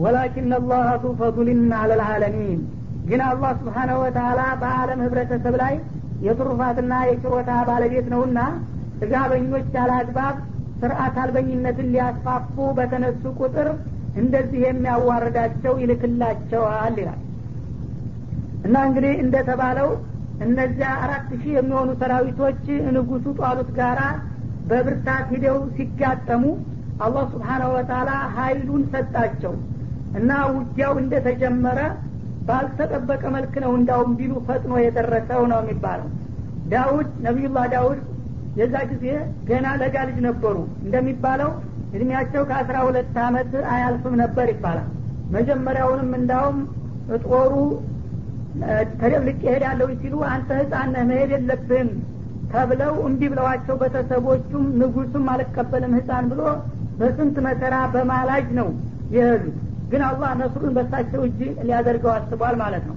ወላኪን 0.00 0.52
አላህ 0.56 0.86
ዙ 1.02 1.12
ፈضልን 1.20 1.62
አለ 1.78 1.90
ልዓለሚን 2.00 2.60
ግን 3.08 3.20
አላህ 3.28 3.50
ስብሓናሁ 3.60 3.98
ወተላ 4.04 4.40
በአለም 4.62 5.00
ህብረተሰብ 5.04 5.54
ላይ 5.62 5.74
የትሩፋትና 6.26 6.94
የችሮታ 7.08 7.50
ባለቤት 7.68 8.06
ነውና 8.14 8.38
ጥጋበኞች 9.00 9.68
ያለ 9.76 9.92
አግባብ 10.00 10.36
ስርአት 10.80 11.16
አልበኝነትን 11.22 11.88
ሊያስፋፉ 11.94 12.56
በተነሱ 12.78 13.22
ቁጥር 13.40 13.68
እንደዚህ 14.20 14.60
የሚያዋርዳቸው 14.64 15.74
ይልክላቸዋል 15.82 16.94
ይላል። 17.00 17.20
እና 18.66 18.76
እንግዲህ 18.88 19.12
እንደተባለው 19.24 19.90
እነዚያ 20.46 20.90
አራት 21.04 21.28
ሺህ 21.32 21.52
የሚሆኑ 21.56 21.90
ሰራዊቶች 22.00 22.62
ንጉሱ 22.96 23.26
ጧሉት 23.40 23.70
ጋራ 23.78 24.00
በብርታት 24.70 25.26
ሂደው 25.34 25.58
ሲጋጠሙ 25.76 26.44
አላህ 27.04 27.24
ስብሓናሁ 27.32 27.70
ወተላ 27.76 28.10
ሀይሉን 28.36 28.82
ሰጣቸው። 28.92 29.54
እና 30.18 30.30
ውጊያው 30.54 30.94
እንደተጀመረ 31.02 31.80
ባልተጠበቀ 32.48 33.22
መልክ 33.34 33.54
ነው 33.64 33.72
እንዳውም 33.78 34.12
ቢሉ 34.18 34.32
ፈጥኖ 34.46 34.72
የደረሰው 34.82 35.42
ነው 35.52 35.60
የሚባለው። 35.62 36.08
ዳውድ 36.72 37.08
ነቢዩላህ 37.26 37.64
ዳውድ 37.74 38.00
የዛ 38.58 38.74
ጊዜ 38.90 39.04
ገና 39.48 39.66
ለጋ 39.80 39.96
ልጅ 40.08 40.18
ነበሩ። 40.26 40.56
እንደሚባለው 40.84 41.50
እድሜያቸው 41.94 42.42
ከአስራ 42.48 42.76
ሁለት 42.86 43.14
አመት 43.24 43.52
አያልፍም 43.72 44.14
ነበር 44.22 44.46
ይባላል። 44.52 44.88
መጀመሪያውንም 45.34 46.10
እንዳውም 46.18 46.58
ጦሩ 47.24 47.52
ተደብልቅ 49.00 49.38
ይሄዳለሁ 49.46 49.88
ሲሉ 50.00 50.14
አንተ 50.32 50.48
ህፃን 50.60 50.94
መሄድ 51.10 51.30
የለብህም 51.34 51.90
ተብለው 52.52 52.94
እምቢ 53.06 53.22
ብለዋቸው 53.32 53.74
ቤተሰቦቹም 53.82 54.64
ንጉሱም 54.80 55.26
አልቀበልም 55.32 55.92
ህፃን 55.98 56.24
ብሎ 56.32 56.42
በስንት 57.00 57.36
መከራ 57.46 57.74
በማላጅ 57.92 58.48
ነው 58.58 58.68
የሄዱት። 59.16 59.58
ግን 59.92 60.02
አላህ 60.08 60.30
ነስሩን 60.40 60.72
በሳቸው 60.76 61.20
እጅ 61.28 61.38
ሊያደርገው 61.60 62.12
አስቧል 62.16 62.56
ማለት 62.62 62.84
ነው። 62.90 62.96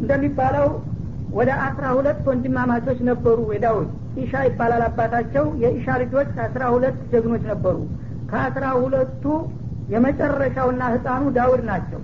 እንደሚባለው 0.00 0.66
ወደ 1.34 1.50
አስራ 1.64 1.84
ሁለት 1.96 2.20
ወንድማማቾች 2.28 2.98
ነበሩ። 3.08 3.38
የዳውድ 3.54 3.88
ኢሻ 4.22 4.42
ይባላል 4.46 4.82
አባታቸው። 4.86 5.46
የኢሻ 5.62 5.86
ልጆች 6.02 6.32
አስራ 6.44 6.62
ሁለት 6.74 6.98
ጀግኖች 7.12 7.44
ነበሩ። 7.52 7.76
ከአስራ 8.30 8.66
ሁለቱ 8.82 9.24
የመጨረሻውና 9.94 10.82
ህፃኑ 10.94 11.24
ዳውድ 11.36 11.62
ናቸው 11.70 12.00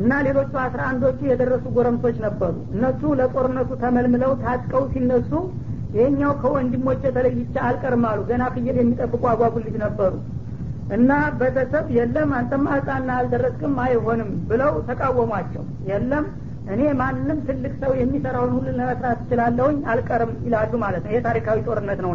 እና 0.00 0.12
ሌሎቹ 0.26 0.52
አስራ 0.64 0.80
አንዶቹ 0.90 1.18
የደረሱ 1.28 1.64
ጎረምሶች 1.76 2.16
ነበሩ። 2.24 2.54
እነሱ 2.74 3.02
ለጦርነቱ 3.20 3.70
ተመልምለው 3.82 4.32
ታጥቀው 4.42 4.82
ሲነሱ 4.92 5.30
ይሄኛው 5.94 6.32
ከወንድሞች 6.40 7.00
የተለይቻ 7.06 7.54
አልቀርም 7.66 8.04
አሉ። 8.08 8.20
ገና 8.30 8.44
ፍየል 8.54 8.78
የሚጠብቁ 8.80 9.22
አጓጉል 9.32 9.62
ልጅ 9.66 9.76
ነበሩ 9.84 10.12
እና 10.96 11.10
ቤተሰብ 11.38 11.86
የለም 11.96 12.30
አንተማ 12.38 12.66
ህፃና 12.76 13.08
አልደረስክም 13.20 13.74
አይሆንም 13.84 14.28
ብለው 14.50 14.74
ተቃወሟቸው። 14.88 15.62
የለም 15.88 16.26
እኔ 16.72 16.80
ማንም 17.00 17.38
ትልቅ 17.48 17.72
ሰው 17.82 17.92
የሚሰራውን 17.98 18.52
ሁሉ 18.54 18.66
ለመስራት 18.78 19.18
እችላለሁኝ 19.22 19.76
አልቀርም 19.92 20.32
ይላሉ 20.46 20.72
ማለት 20.84 21.02
ነው። 21.04 21.10
ይሄ 21.12 21.18
ታሪካዊ 21.26 21.58
ጦርነት 21.66 22.00
ነው። 22.06 22.12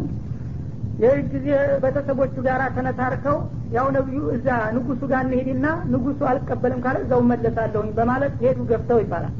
ይህ 1.01 1.19
ጊዜ 1.33 1.47
ቤተሰቦቹ 1.83 2.35
ጋር 2.47 2.61
ተነታርከው 2.75 3.37
ያው 3.75 3.87
ነቢዩ 3.95 4.19
እዛ 4.35 4.47
ንጉሱ 4.75 5.01
ጋር 5.11 5.21
እንሄድና 5.25 5.67
ንጉሱ 5.93 6.19
አልቀበልም 6.31 6.81
ካለ 6.83 6.97
እዛው 7.05 7.21
መለሳለሁኝ 7.31 7.89
በማለት 7.97 8.33
ሄዱ 8.43 8.59
ገፍተው 8.71 8.99
ይባላል። 9.03 9.33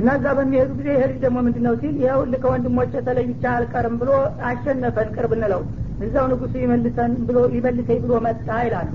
እና 0.00 0.10
እዛ 0.18 0.26
በሚሄዱ 0.38 0.70
ጊዜ 0.78 0.88
ይሄ 0.94 1.02
ልጅ 1.10 1.18
ደግሞ 1.24 1.38
ምንድን 1.46 1.64
ነው 1.68 1.74
ሲል 1.80 1.96
ይኸው 2.02 2.20
ከወንድሞች 2.44 2.92
ተለይቻ 3.08 3.42
አልቀርም 3.56 3.96
ብሎ 4.02 4.10
አሸነፈን 4.50 5.10
ቅርብ 5.16 5.32
እንለው። 5.36 5.62
እዛው 6.06 6.26
ንጉሱ 6.32 6.54
ይመልሰን 6.62 7.14
ብሎ 7.28 7.38
ይመልሰኝ 7.56 7.98
ብሎ 8.04 8.12
መጣ 8.26 8.48
ይላሉ። 8.66 8.90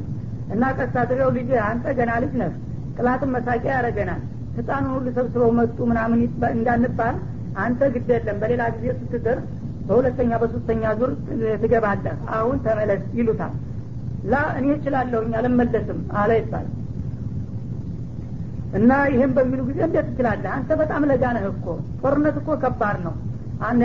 እና 0.53 0.63
ቀስ 0.77 0.95
አድርገው 1.01 1.29
ልጅ 1.37 1.51
አንተ 1.67 1.85
ገና 1.99 2.13
ልጅ 2.23 2.33
ነህ 2.41 2.53
ጥላትን 2.97 3.31
መሳቂያ 3.35 3.71
ያደረገናል 3.77 4.23
ህፃኑን 4.57 4.91
ሁሉ 4.95 5.07
ሰብስበው 5.15 5.51
መጡ 5.59 5.77
ምናምን 5.91 6.19
እንዳንባል 6.51 7.15
አንተ 7.63 7.81
ግድ 7.93 8.09
የለም 8.13 8.37
በሌላ 8.41 8.63
ጊዜ 8.75 8.87
ስትደርስ 9.01 9.45
በሁለተኛ 9.87 10.31
በሶስተኛ 10.41 10.83
ዙር 10.99 11.11
ትገባለህ። 11.63 12.15
አሁን 12.35 12.57
ተመለስ 12.65 13.03
ይሉታል። 13.17 13.53
ላ 14.25 14.41
እኔ 14.59 14.67
እችላለሁኝ 14.75 15.33
አልመለስም 15.39 15.99
አለ 16.21 16.31
ይባል። 16.39 16.67
እና 18.77 18.91
ይህም 19.11 19.31
በሚሉ 19.35 19.59
ጊዜ 19.67 19.79
እንዴት 19.87 20.07
ትችላለህ? 20.09 20.51
አንተ 20.55 20.69
በጣም 20.81 21.03
ለጋ 21.09 21.23
ነህ 21.35 21.45
እኮ። 21.51 21.65
ጦርነት 22.01 22.37
እኮ 22.41 22.49
ከባድ 22.63 22.97
ነው። 23.05 23.13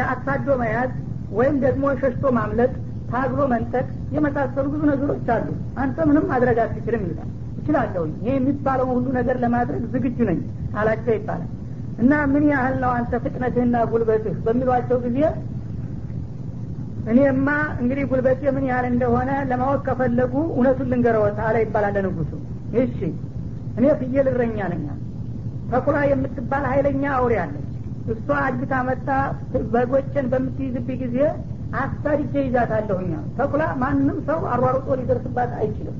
አሳዶ 0.06 0.48
መያዝ 0.62 0.92
ወይም 1.32 1.56
ደግሞ 1.64 1.84
ሸሽቶ 2.00 2.24
ማምለጥ 2.38 2.72
ታግሎ 3.10 3.40
መንጠቅ 3.52 3.84
የመሳሰሉ 4.14 4.66
ብዙ 4.72 4.82
ነገሮች 4.90 5.28
አሉ። 5.34 5.46
አንተ 5.82 5.96
ምንም 6.08 6.24
ማድረግ 6.32 6.58
አትችልም 6.64 7.04
ይላል 7.06 7.28
እችላለሁኝ 7.72 8.12
ይህ 8.24 8.34
የሚባለውን 8.36 8.92
ሁሉ 8.96 9.06
ነገር 9.18 9.36
ለማድረግ 9.42 9.82
ዝግጁ 9.92 10.18
ነኝ 10.28 10.38
አላቸው 10.80 11.12
ይባላል። 11.18 11.48
እና 12.02 12.12
ምን 12.32 12.44
ያህል 12.50 12.74
ነው 12.82 12.90
አንተ 12.98 13.12
ፍጥነትህና 13.24 13.76
ጉልበትህ 13.90 14.36
በሚሏቸው 14.44 14.98
ጊዜ 15.06 15.18
እኔማ 17.10 17.48
እንግዲህ 17.82 18.04
ጉልበቴ 18.10 18.42
ምን 18.56 18.64
ያህል 18.70 18.86
እንደሆነ 18.90 19.30
ለማወቅ 19.50 19.80
ከፈለጉ 19.86 20.34
እውነቱን 20.50 20.90
ልንገረወት 20.92 21.38
አለ 21.46 21.56
ይባላል 21.64 21.94
ለንጉሱ። 21.98 22.32
እሺ 22.82 22.98
እኔ 23.78 23.86
ፍየል 24.00 24.26
እረኛ 24.32 24.58
ነኛ 24.72 24.86
ተኩላ 25.72 25.96
የምትባል 26.10 26.64
ሀይለኛ 26.70 27.04
አውሬ 27.16 27.34
አለች። 27.44 27.66
እሷ 28.12 28.28
አድግታ 28.44 28.74
መጣ 28.88 29.08
በጎችን 29.74 30.28
በምትይዝብኝ 30.32 30.98
ጊዜ 31.04 31.18
አስታድጄ 31.80 32.32
ይዛታለሁኛ 32.46 33.10
ተኩላ 33.36 33.64
ማንም 33.82 34.16
ሰው 34.28 34.40
አሯሩጦ 34.54 34.88
ሊደርስባት 35.00 35.52
አይችልም 35.60 35.98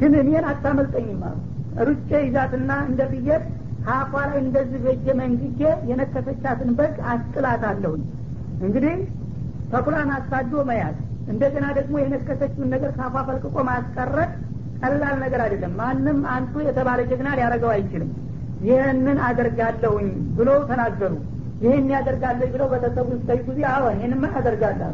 ግን 0.00 0.12
እኔን 0.20 0.44
አታመልጠኝም 0.50 1.22
አሉ። 1.28 1.38
ሩጬ 1.86 2.10
ይዛትና 2.24 2.70
እንደ 2.88 3.02
ፍየል 3.12 3.42
ሀፏ 3.88 4.12
ላይ 4.28 4.38
እንደዚህ 4.42 4.80
በጀ 4.84 5.06
መንግጄ 5.20 5.60
የነከሰቻትን 5.90 6.70
በግ 6.78 6.96
አስጥላታለሁኝ። 7.12 8.02
እንግዲህ 8.66 8.96
ተኩላን 9.72 10.10
አሳዶ 10.16 10.54
መያዝ 10.68 10.96
እንደገና 11.28 11.66
ደግሞ 11.78 11.94
የነከሰችውን 12.02 12.70
ነገር 12.74 12.90
ካፏ 12.98 13.14
ፈልቅቆ 13.28 13.56
ማስቀረት 13.68 14.32
ቀላል 14.82 15.16
ነገር 15.24 15.40
አይደለም። 15.44 15.72
ማንም 15.80 16.18
አንቱ 16.34 16.54
የተባለ 16.66 17.00
ጀግና 17.10 17.28
ሊያደረገው 17.38 17.70
አይችልም። 17.74 18.10
ይህንን 18.66 19.18
አደርጋለሁኝ 19.28 20.08
ብሎ 20.36 20.50
ተናገሩ። 20.68 21.12
ይህን 21.62 21.88
ያደርጋለች 21.94 22.50
ብለው 22.54 22.68
በተሰቡ 22.72 23.08
ስታይ 23.18 23.40
ጊዜ 23.48 23.60
አዎን 23.72 23.98
ይህንማ 23.98 24.24
ያደርጋለሁ 24.36 24.90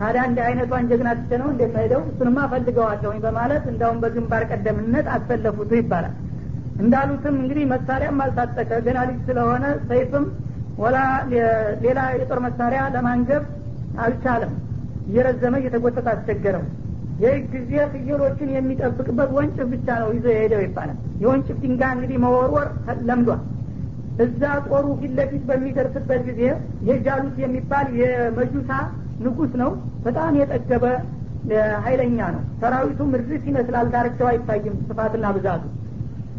ታዲያ 0.00 0.22
እንደ 0.28 0.38
አይነቷን 0.46 0.86
ጀግና 0.90 1.08
ትቼ 1.18 1.30
ነው 1.40 1.48
እንደሚሄደው 1.52 2.02
እሱንማ 2.10 2.38
ፈልገዋለሁኝ 2.52 3.18
በማለት 3.24 3.64
እንዳውም 3.72 3.98
በግንባር 4.02 4.42
ቀደምነት 4.50 5.06
አሰለፉት 5.16 5.72
ይባላል። 5.78 6.14
እንዳሉትም 6.82 7.34
እንግዲህ 7.40 7.64
መሳሪያም 7.72 8.20
አልታጠቀ 8.24 8.70
ገና 8.86 8.98
ልጅ 9.08 9.18
ስለሆነ 9.26 9.64
ሰይፍም 9.88 10.24
ወላ 10.78 10.98
ሌላ 11.82 12.00
የጦር 12.14 12.38
መሳሪያ 12.46 12.82
ለማንገብ 12.94 13.44
አልቻለም። 14.04 14.52
እየረዘመ 15.08 15.54
እየተጎተተ 15.60 16.06
አስቸገረው። 16.12 16.64
ይህ 17.22 17.34
ጊዜ 17.52 17.72
ፍየሎችን 17.94 18.50
የሚጠብቅበት 18.54 19.30
ወንጭፍ 19.36 19.66
ብቻ 19.72 19.88
ነው 20.02 20.10
ይዞ 20.16 20.26
የሄደው 20.34 20.62
ይባላል። 20.66 20.98
የወንጭፍ 21.22 21.56
ድንጋይ 21.64 21.92
እንግዲህ 21.96 22.18
መወርወር 22.24 22.68
ለምዷል 23.08 23.42
እዛ 24.24 24.40
ጦሩ 24.68 24.86
ፊት 25.00 25.12
ለፊት 25.18 25.42
በሚደርስበት 25.50 26.22
ጊዜ 26.28 26.40
የጃሉት 26.88 27.36
የሚባል 27.44 27.86
የመጁሳ 28.00 28.70
ንጉስ 29.24 29.52
ነው። 29.62 29.70
በጣም 30.04 30.32
የጠገበ 30.40 30.84
ሀይለኛ 31.84 32.18
ነው። 32.34 32.42
ሰራዊቱ 32.60 33.00
ምድርስ 33.12 33.44
ይመስላል 33.48 33.86
ዳርቻው 33.92 34.28
አይታይም 34.30 34.74
ስፋትና 34.88 35.26
ብዛቱ። 35.36 35.62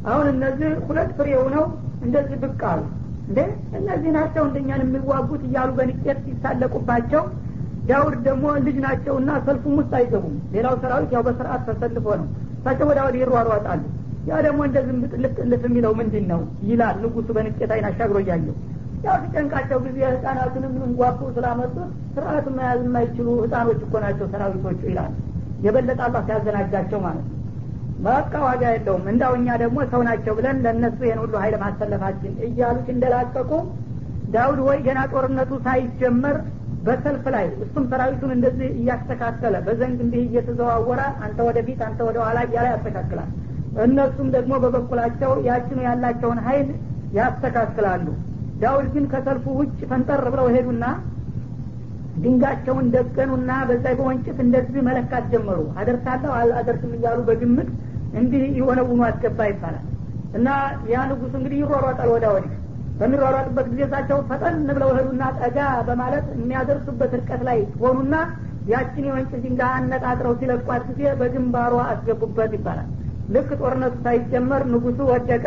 አሁን 0.10 0.28
እነዚህ 0.34 0.72
ሁለት 0.88 1.10
ፍሬ 1.18 1.30
ሆነው 1.42 1.66
እንደዚህ 2.06 2.38
ብቅ 2.44 2.62
አሉ። 2.72 2.82
እንዴ! 3.28 3.40
እነዚህ 3.80 4.12
ናቸው 4.16 4.44
እንደኛን 4.48 4.82
የሚዋጉት 4.86 5.42
እያሉ 5.48 5.70
በንቄት 5.78 6.20
ሲሳለቁባቸው። 6.26 7.24
ዳውድ 7.90 8.16
ደግሞ 8.26 8.46
ልጅ 8.66 8.78
ናቸውና 8.86 9.32
ሰልፉም 9.46 9.76
ውስጥ 9.80 9.92
አይገቡም። 10.00 10.36
ሌላው 10.54 10.76
ሰራዊት 10.84 11.12
ያው 11.16 11.24
በስርአት 11.28 11.62
ተሰልፎ 11.70 12.08
ነው። 12.20 12.28
እሳቸው 12.58 12.88
ወደ 12.92 13.00
ወዲህ 13.06 13.22
ይሯሯጣሉ። 13.24 13.82
ያ 14.30 14.42
ደግሞ 14.46 14.60
እንደዚህ 14.68 14.96
ጥልፍ 15.38 15.64
የሚለው 15.68 15.94
ምንድን 16.00 16.26
ነው 16.32 16.42
ይላል 16.70 16.98
ንጉሱ 17.04 17.28
በንቄት 17.38 17.72
አይን 17.76 17.86
አሻግሮ 17.90 18.18
እያየው 18.24 18.56
ያው 19.04 19.16
ሲጨንቃቸው 19.24 19.80
ጊዜ 19.86 20.00
ህጻናቱንም 20.08 20.74
እንጓፉ 20.88 21.20
ስላመጡት 21.36 21.78
ስርአት 22.16 22.48
መያዝ 22.58 22.82
የማይችሉ 22.86 23.28
ህጻኖች 23.42 23.80
እኮ 23.86 23.94
ናቸው 24.04 24.26
ሰራዊቶቹ 24.34 24.82
ይላል 24.90 25.14
የበለጠ 25.66 26.00
አላህ 26.08 26.22
ሲያዘናጋቸው 26.28 27.00
ማለት 27.06 27.26
ነው። 27.26 27.38
በቃ 28.06 28.34
ዋጋ 28.46 28.64
የለውም። 28.74 29.04
እንዲያው 29.12 29.34
እኛ 29.40 29.58
ደግሞ 29.64 29.80
ሰው 29.92 30.02
ናቸው 30.08 30.34
ብለን 30.38 30.58
ለእነሱ 30.66 31.00
ይህን 31.08 31.20
ሁሉ 31.24 31.34
ሀይል 31.42 31.56
ማሰለፋችን 31.64 32.34
እያሉ 32.48 32.78
እንደላቀቁ 32.94 33.52
ዳውድ 34.34 34.60
ወይ 34.68 34.80
ገና 34.86 35.00
ጦርነቱ 35.14 35.52
ሳይጀመር 35.66 36.38
በሰልፍ 36.86 37.26
ላይ 37.36 37.46
እሱም 37.64 37.84
ሰራዊቱን 37.92 38.32
እንደዚህ 38.36 38.70
እያስተካከለ 38.80 39.56
በዘንግ 39.66 40.00
እንዲህ 40.06 40.22
እየተዘዋወረ 40.28 41.02
አንተ 41.26 41.40
ወደፊት 41.48 41.80
አንተ 41.88 42.00
ወደ 42.08 42.18
ኋላ 42.26 42.40
እያለ 42.48 42.68
ያስተካክላል። 42.74 43.30
እነሱም 43.84 44.28
ደግሞ 44.36 44.54
በበኩላቸው 44.64 45.34
ያችኑ 45.50 45.80
ያላቸውን 45.88 46.40
ሀይል 46.48 46.70
ያስተካክላሉ 47.20 48.06
ዳውድ 48.62 48.88
ግን 48.94 49.06
ከሰልፉ 49.12 49.46
ውጭ 49.60 49.80
ፈንጠር 49.92 50.24
ብለው 50.34 50.48
ሄዱና 50.56 50.84
ድንጋያቸውን 52.24 52.88
ደቀኑና 52.94 53.52
በዛ 53.70 53.86
በወንጭፍ 54.00 54.38
እንደዚህ 54.46 54.82
መለካት 54.88 55.26
ጀመሩ። 55.34 55.60
አደርሳለሁ 55.82 56.32
አደርስም 56.60 56.92
እያሉ 56.98 57.20
በግምት 57.30 57.70
እንዲህ 58.20 58.44
የሆነ 58.60 58.80
ውኑ 58.90 59.02
አስገባ 59.10 59.40
ይባላል። 59.52 59.86
እና 60.38 60.48
ያ 60.92 61.06
ንጉሱ 61.10 61.34
እንግዲህ 61.40 61.58
ይሯሯጣል 61.64 62.10
ወዳ 62.14 62.26
ወዲህ። 62.36 62.54
በሚሯሯጥበት 63.00 63.68
ጊዜ 63.72 63.82
እሳቸው 63.88 64.18
ፈጠን 64.30 64.58
ብለው 64.70 64.90
ሄዱና 64.98 65.24
ጠጋ 65.40 65.58
በማለት 65.88 66.26
የሚያደርሱበት 66.36 67.14
ርቀት 67.20 67.42
ላይ 67.48 67.60
ሆኑና 67.82 68.16
ያችን 68.70 69.06
የወንጭፍ 69.08 69.40
ድንጋይ 69.46 69.72
አነጣጥረው 69.78 70.34
ሲለቋት 70.40 70.84
ጊዜ 70.90 71.04
በግንባሯ 71.22 71.76
አስገቡበት 71.88 72.52
ይባላል። 72.58 72.90
ልክ 73.36 73.50
ጦርነቱ 73.62 73.96
ሳይጀመር 74.06 74.62
ንጉሱ 74.72 75.00
ወደቀ 75.12 75.46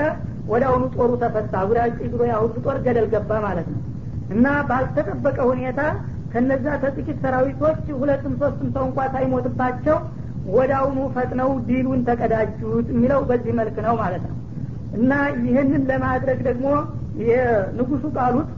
ወደ 0.53 0.65
ጦሩ 0.95 1.11
ተፈታ 1.23 1.55
ጉዳጭ 1.69 1.99
ብሎ 2.13 2.23
ያሁሉ 2.31 2.55
ጦር 2.65 2.79
ገደል 2.87 3.07
ገባ 3.15 3.31
ማለት 3.47 3.69
ነው። 3.73 3.81
እና 4.35 4.47
ባልተጠበቀ 4.69 5.39
ሁኔታ 5.51 5.81
ከነዛ 6.33 6.67
ተጥቂት 6.83 7.19
ሰራዊቶች 7.25 7.83
ሁለትም 7.99 8.33
ሶስትም 8.41 8.69
ሰው 8.77 8.85
እንኳ 8.89 9.01
ሳይሞትባቸው 9.15 9.99
ወደ 10.55 10.73
ፈጥነው 11.15 11.51
ድሉን 11.69 12.01
ተቀዳጁት 12.09 12.87
የሚለው 12.95 13.21
በዚህ 13.29 13.53
መልክ 13.61 13.77
ነው 13.87 13.95
ማለት 14.03 14.25
ነው። 14.31 14.37
እና 14.99 15.13
ይህንን 15.45 15.85
ለማድረግ 15.91 16.41
ደግሞ 16.49 16.67
የንጉሱ 17.23 18.05
ጧሉት 18.17 18.51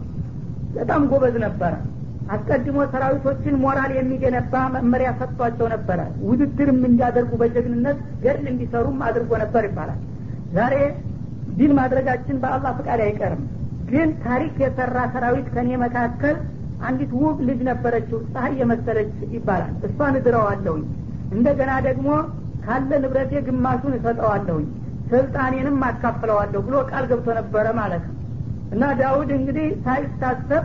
በጣም 0.76 1.02
ጎበዝ 1.10 1.36
ነበረ። 1.44 1.74
አስቀድሞ 2.34 2.78
ሰራዊቶችን 2.92 3.54
ሞራል 3.64 3.90
የሚገነባ 3.96 4.54
መመሪያ 4.74 5.08
ሰጥቷቸው 5.20 5.66
ነበረ። 5.74 5.98
ውድድርም 6.28 6.80
እንዲያደርጉ 6.88 7.32
በጀግንነት 7.42 7.98
ገድል 8.24 8.46
እንዲሰሩም 8.52 8.98
አድርጎ 9.08 9.30
ነበር 9.44 9.64
ይባላል። 9.68 10.00
ዛሬ 10.56 10.74
ድል 11.56 11.72
ማድረጋችን 11.78 12.40
በአላህ 12.42 12.72
ፍቃድ 12.78 13.00
አይቀርም። 13.04 13.42
ግን 13.90 14.08
ታሪክ 14.24 14.54
የሰራ 14.62 14.98
ሰራዊት 15.14 15.48
ከኔ 15.54 15.68
መካከል 15.82 16.36
አንዲት 16.86 17.12
ውብ 17.20 17.38
ልጅ 17.48 17.60
ነበረችው 17.68 18.18
ፀሐይ 18.32 18.54
የመሰለች 18.60 19.12
ይባላል። 19.34 19.74
እሷን 19.88 20.16
እድረዋለሁኝ። 20.20 20.84
እንደገና 21.32 21.72
ደግሞ 21.86 22.08
ካለ 22.64 22.90
ንብረቴ 23.02 23.32
ግማሹን 23.46 23.94
እሰጠዋለሁኝ 23.98 24.66
ስልጣኔንም 25.10 25.78
አካፍለዋለሁ 25.88 26.60
ብሎ 26.66 26.76
ቃል 26.90 27.04
ገብቶ 27.10 27.28
ነበረ 27.38 27.66
ማለት 27.80 28.04
ነው። 28.08 28.14
እና 28.72 28.84
ዳውድ 29.00 29.30
እንግዲህ 29.36 29.66
ሳይታሰብ 29.84 30.64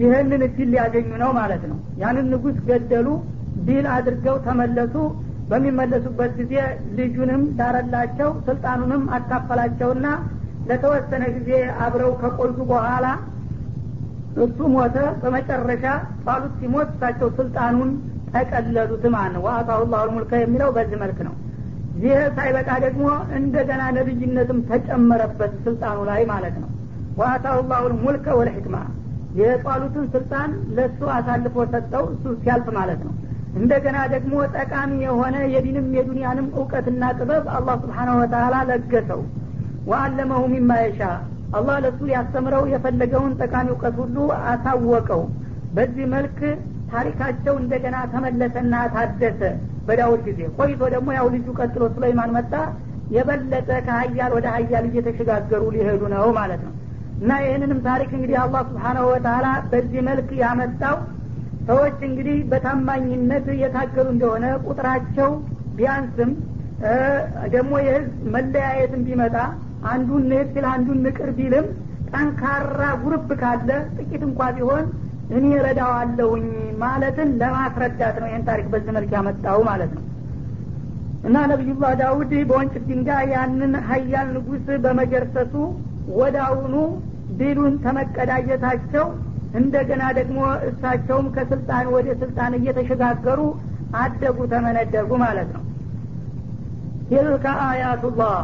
ይህንን 0.00 0.42
እድል 0.46 0.68
ሊያገኙ 0.72 1.10
ነው 1.22 1.30
ማለት 1.38 1.62
ነው። 1.70 1.78
ያንን 2.02 2.26
ንጉስ 2.32 2.56
ገደሉ 2.68 3.08
ድል 3.66 3.86
አድርገው 3.96 4.36
ተመለሱ 4.46 4.94
በሚመለሱበት 5.50 6.32
ጊዜ 6.40 6.54
ልጁንም 6.98 7.42
ዳረላቸው 7.58 8.30
ስልጣኑንም 8.46 9.02
አካፈላቸውና 9.16 10.06
ለተወሰነ 10.68 11.24
ጊዜ 11.36 11.50
አብረው 11.84 12.12
ከቆዩ 12.20 12.56
በኋላ 12.70 13.06
እሱ 14.44 14.58
ሞተ። 14.74 14.96
በመጨረሻ 15.22 15.84
ጣሉት 16.26 16.54
ሲሞት 16.60 16.88
እሳቸው 16.94 17.28
ስልጣኑን 17.38 17.90
ጠቀለሉት 18.32 19.04
ማን 19.14 19.32
ነው። 19.34 19.42
ወአታሁ 19.46 19.82
ላሁ 19.92 20.06
ሙልከ 20.14 20.32
የሚለው 20.40 20.70
በዚህ 20.76 20.98
መልክ 21.02 21.18
ነው። 21.28 21.34
ይህ 22.04 22.22
ሳይበቃ 22.36 22.70
ደግሞ 22.84 23.04
እንደገና 23.38 23.82
ነብይነትም 23.96 24.60
ተጨመረበት 24.70 25.52
ስልጣኑ 25.66 25.98
ላይ 26.10 26.22
ማለት 26.32 26.56
ነው። 26.62 26.70
ወአታሁ 27.20 27.58
ላሁ 27.72 27.84
ሙልከ 28.04 28.26
ወልሕክማ 28.38 28.76
የጧሉትን 29.38 30.06
ስልጣን 30.14 30.50
ለእሱ 30.76 31.00
አሳልፎ 31.14 31.56
ሰጠው 31.72 32.04
እሱ 32.12 32.24
ሲያልፍ 32.42 32.66
ማለት 32.78 33.00
ነው 33.06 33.14
እንደገና 33.58 33.98
ደግሞ 34.12 34.34
ጠቃሚ 34.54 34.92
የሆነ 35.04 35.36
የዲንም 35.52 35.86
የዱንያንም 35.96 36.46
እውቀትና 36.56 37.02
ጥበብ 37.18 37.44
አላህ 37.56 37.74
ስብሓናሁ 37.82 38.14
ወተላ 38.22 38.54
ለገሰው። 38.70 39.20
ወአለመሁ 39.90 40.42
ሚማ 40.52 40.70
የሻ። 40.82 41.00
አላህ 41.56 41.76
ለእሱ 41.84 42.00
ሊያስተምረው 42.08 42.64
የፈለገውን 42.72 43.32
ጠቃሚ 43.42 43.68
እውቀት 43.74 43.96
ሁሉ 44.02 44.16
አሳወቀው። 44.52 45.22
በዚህ 45.76 46.06
መልክ 46.14 46.38
ታሪካቸው 46.92 47.54
እንደገና 47.60 47.96
ተመለሰና 48.12 48.74
ታደሰ። 48.94 49.40
በዳውድ 49.86 50.20
ጊዜ 50.28 50.40
ቆይቶ 50.58 50.82
ደግሞ 50.94 51.08
ያው 51.16 51.26
ልጁ 51.34 51.46
ቀጥሎ 51.60 51.82
ሱለይማን 51.94 52.30
መጣ። 52.36 52.52
የበለጠ 53.14 53.70
ከሀያል 53.86 54.32
ወደ 54.36 54.46
ሀያል 54.54 54.84
እየተሸጋገሩ 54.90 55.62
ሊሄዱ 55.74 56.02
ነው 56.14 56.26
ማለት 56.38 56.60
ነው። 56.66 56.72
እና 57.20 57.32
ይህንንም 57.44 57.80
ታሪክ 57.86 58.10
እንግዲህ 58.16 58.36
አላህ 58.44 58.62
ስብሓናሁ 58.70 59.04
ወተላ 59.12 59.46
በዚህ 59.72 60.00
መልክ 60.08 60.30
ያመጣው 60.40 60.96
ሰዎች 61.68 61.98
እንግዲህ 62.08 62.38
በታማኝነት 62.50 63.46
የታገሉ 63.60 64.06
እንደሆነ 64.14 64.46
ቁጥራቸው 64.66 65.30
ቢያንስም 65.76 66.32
ደግሞ 67.54 67.72
የህዝብ 67.84 68.14
መለያየትን 68.34 69.02
ቢመጣ 69.06 69.36
አንዱን 69.92 70.22
ንቅ 70.30 70.44
ሲል 70.52 70.66
አንዱን 70.72 70.98
ንቅር 71.06 71.30
ቢልም 71.38 71.66
ጠንካራ 72.10 72.80
ጉርብ 73.02 73.30
ካለ 73.40 73.70
ጥቂት 73.96 74.22
እንኳ 74.28 74.50
ቢሆን 74.56 74.84
እኔ 75.36 75.46
ረዳዋለሁኝ 75.66 76.46
ማለትን 76.82 77.28
ለማስረዳት 77.40 78.16
ነው 78.22 78.28
ይህን 78.30 78.44
ታሪክ 78.48 78.66
በዚህ 78.72 78.92
መልክ 78.96 79.10
ያመጣው 79.16 79.58
ማለት 79.70 79.92
ነው። 79.96 80.02
እና 81.28 81.36
ነቢዩላህ 81.52 81.92
ዳውድ 82.00 82.32
በወንጭፍ 82.48 82.82
ድንጋይ 82.88 83.26
ያንን 83.34 83.74
ሀያል 83.88 84.28
ንጉስ 84.36 84.66
በመገርሰሱ 84.84 85.54
ወዳውኑ 86.18 86.74
ድሉን 87.38 87.74
ተመቀዳጀታቸው 87.84 89.06
እንደገና 89.54 90.02
ደግሞ 90.18 90.38
እሳቸውም 90.68 91.26
ከስልጣን 91.34 91.86
ወደ 91.94 92.08
ስልጣን 92.22 92.52
እየተሸጋገሩ 92.58 93.40
አደጉ 93.96 94.38
ተመነደጉ 94.52 95.10
ማለት 95.22 95.48
ነው። 95.56 95.62
ትልከ 97.08 97.46
አያቱላህ 97.66 98.36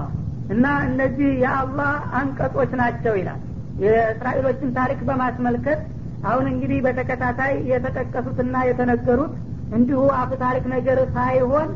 እና 0.54 0.66
እነዚህ 0.86 1.30
የአላህ 1.42 1.90
አንቀጾች 2.18 2.70
ናቸው 2.80 3.14
ይላል። 3.20 3.40
የእስራኤሎችን 3.84 4.74
ታሪክ 4.78 5.00
በማስመልከት 5.08 5.80
አሁን 6.24 6.46
እንግዲህ 6.52 6.78
በተከታታይ 6.86 7.54
የተጠቀሱትና 7.70 8.56
የተነገሩት 8.68 9.34
እንዲሁ 9.76 10.00
አፍ 10.18 10.30
ታሪክ 10.42 10.64
ነገር 10.74 10.98
ሳይሆን 11.14 11.68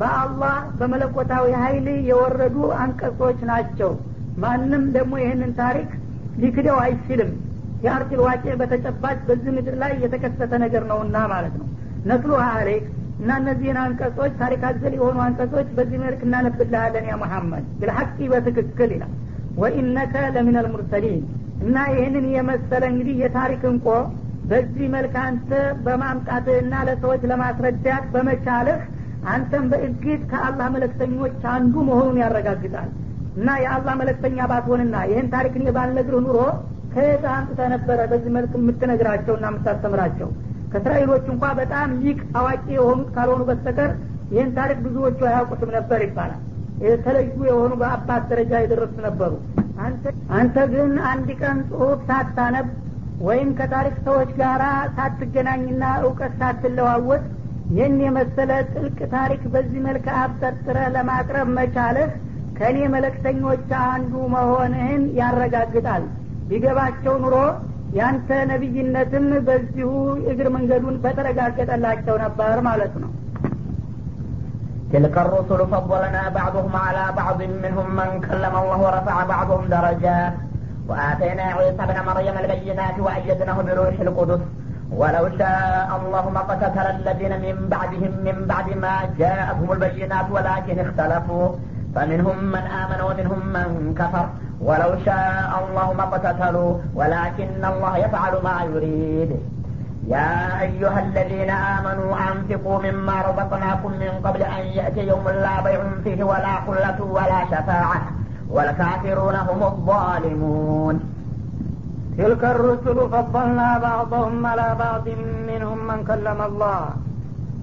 በአላህ 0.00 0.56
በመለኮታዊ 0.78 1.46
ሀይል 1.62 1.86
የወረዱ 2.08 2.56
አንቀጾች 2.82 3.38
ናቸው። 3.50 3.92
ማንም 4.38 4.84
ደግሞ 4.96 5.12
ይህንን 5.22 5.52
ታሪክ 5.60 5.90
ሊክደው 6.38 6.78
አይችልም 6.84 7.30
የአርቲል 7.84 8.20
ዋቄ 8.24 8.44
በተጨባጭ 8.60 9.18
በዚህ 9.28 9.50
ምድር 9.56 9.74
ላይ 9.82 9.92
የተከሰተ 10.02 10.52
ነገር 10.64 10.82
ነውና 10.90 11.16
ማለት 11.32 11.54
ነው። 11.60 11.66
ነስሉ 12.10 12.32
አሌክ 12.46 12.84
እና 13.20 13.30
እነዚህን 13.40 13.78
አንቀጾች 13.82 14.32
ታሪክ 14.40 14.62
አዘል 14.68 14.94
የሆኑ 14.96 15.16
አንቀጾች 15.24 15.68
በዚህ 15.76 15.98
መልክ 16.02 16.20
እናነብልሃለን 16.26 17.06
ያ 17.10 17.16
መሐመድ 17.22 17.64
ብልሐቂ 17.80 18.18
በትክክል 18.32 18.90
ይላል። 18.96 19.12
ወኢነከ 19.56 20.14
ለሚን 20.34 20.58
አልሙርሰሊን 20.60 21.20
እና 21.62 21.76
ይህንን 21.92 22.26
የመሰለ 22.34 22.82
እንግዲህ 22.92 23.16
የታሪክ 23.22 23.62
እንቆ 23.70 23.86
በዚህ 24.50 24.86
መልክ 24.94 25.14
አንተ 25.22 25.50
በማምጣትህና 25.86 26.74
ለሰዎች 26.88 27.22
ለማስረዳት 27.30 28.04
በመቻልህ 28.12 28.80
አንተም 29.28 29.64
በእርግጥ 29.70 30.20
ከአላህ 30.32 30.66
መለክተኞች 30.74 31.40
አንዱ 31.54 31.74
መሆኑን 31.88 32.18
ያረጋግጣል። 32.22 32.90
እና 33.36 33.48
የአላህ 33.62 33.94
መለክተኛ 34.00 34.38
ባትሆንና 34.50 34.96
ይህን 35.10 35.26
ታሪክ 35.32 35.54
እኔ 35.60 35.66
ባልነግርህ 35.76 36.22
ኑሮ 36.26 36.38
ከየት 36.96 37.24
አንጥተ 37.32 37.60
ነበረ 37.72 37.98
በዚህ 38.10 38.30
መልክ 38.36 38.52
የምትነግራቸውና 38.58 39.46
የምታስተምራቸው? 39.50 40.28
ከእስራኤሎች 40.72 41.24
እንኳ 41.32 41.44
በጣም 41.58 41.88
ሊቅ 42.00 42.20
አዋቂ 42.38 42.64
የሆኑት 42.76 43.08
ካልሆኑ 43.16 43.42
በስተቀር 43.48 43.90
ይህን 44.32 44.50
ታሪክ 44.56 44.78
ብዙዎቹ 44.86 45.18
አያውቁትም 45.28 45.70
ነበር 45.76 46.00
ይባላል። 46.06 46.40
የተለዩ 46.84 47.36
የሆኑ 47.48 47.72
በአባት 47.82 48.24
ደረጃ 48.30 48.52
የደረሱ 48.62 48.96
ነበሩ። 49.06 49.32
አንተ 50.38 50.56
ግን 50.72 50.92
አንድ 51.10 51.28
ቀን 51.40 51.58
ጽሁፍ 51.70 52.00
ሳታነብ 52.08 52.66
ወይም 53.20 53.50
ከታሪክ 53.58 53.96
ሰዎች 54.06 54.30
ጋር 54.40 54.62
ሳትገናኝና 54.96 55.84
እውቀት 56.02 56.32
ሳትለዋወጥ 56.40 57.22
ይህን 57.70 57.96
የመሰለ 58.04 58.50
ጥልቅ 58.72 58.98
ታሪክ 59.14 59.42
በዚህ 59.54 59.80
መልክ 59.86 60.06
አብጠርጥረ 60.18 60.78
ለማቅረብ 60.96 61.48
መቻልህ 61.56 62.10
ከእኔ 62.58 62.78
መለክተኞች 62.94 63.64
አንዱ 63.86 64.12
መሆንህን 64.34 65.02
ያረጋግጣል 65.18 66.04
ቢገባቸው 66.49 67.15
ኑሮ 67.23 67.35
ያንተ 67.99 68.29
ነቢይነትም 68.51 69.25
በዚሁ 69.47 69.89
እግር 70.31 70.47
መንገዱን 70.55 70.97
በተረጋገጠላቸው 71.05 72.17
ነበር 72.25 72.55
ማለት 72.69 72.95
ነው 73.03 73.11
تلك 74.93 75.15
الرسل 75.25 75.59
فضلنا 75.73 76.23
بعضهم 76.39 76.73
على 76.85 77.05
بعض 77.19 77.39
منهم 77.63 77.87
من 77.99 78.09
كلم 78.27 78.53
الله 78.61 78.79
ورفع 78.85 79.15
بعضهم 79.33 79.63
درجات 79.75 80.33
وآتينا 80.89 81.45
عيسى 81.57 81.81
ابن 81.87 81.97
مريم 82.09 82.35
البينات 82.43 82.97
وأيدناه 83.05 83.57
بروح 83.67 83.95
القدس 84.05 84.41
ولو 84.99 85.25
شاء 85.39 85.89
الله 85.99 86.23
ما 86.35 86.41
قتتل 86.49 86.87
الذين 86.97 87.33
من 87.45 87.57
بعدهم 87.73 88.13
من 88.27 88.37
بعد 88.51 88.67
ما 88.83 88.95
جاءتهم 89.21 89.69
البينات 89.71 90.27
ولكن 90.35 90.75
اختلفوا 90.79 91.45
فمنهم 91.95 92.37
من 92.43 92.63
آمن 92.81 92.99
ومنهم 93.07 93.39
من 93.55 93.95
كفر 93.99 94.25
ولو 94.61 94.91
شاء 95.05 95.51
الله 95.61 95.93
ما 95.93 96.03
اقتتلوا 96.03 96.77
ولكن 96.95 97.65
الله 97.65 97.97
يفعل 97.97 98.33
ما 98.43 98.57
يريد 98.71 99.31
يا 100.07 100.61
أيها 100.61 100.99
الذين 100.99 101.49
آمنوا 101.49 102.11
أنفقوا 102.29 102.77
مما 102.85 103.15
رزقناكم 103.21 103.91
من 103.91 104.11
قبل 104.23 104.41
أن 104.41 104.63
يأتي 104.77 105.07
يوم 105.07 105.29
لا 105.29 105.61
بيع 105.61 105.81
فيه 106.03 106.23
ولا 106.23 106.55
خلة 106.67 106.99
ولا 107.03 107.39
شفاعة 107.51 108.01
والكافرون 108.49 109.35
هم 109.35 109.63
الظالمون 109.63 110.95
تلك 112.17 112.43
الرسل 112.43 112.97
فضلنا 113.09 113.77
بعضهم 113.77 114.45
على 114.45 114.75
بعض 114.79 115.05
منهم 115.47 115.79
من 115.87 115.99
كلم 116.09 116.39
الله 116.49 116.81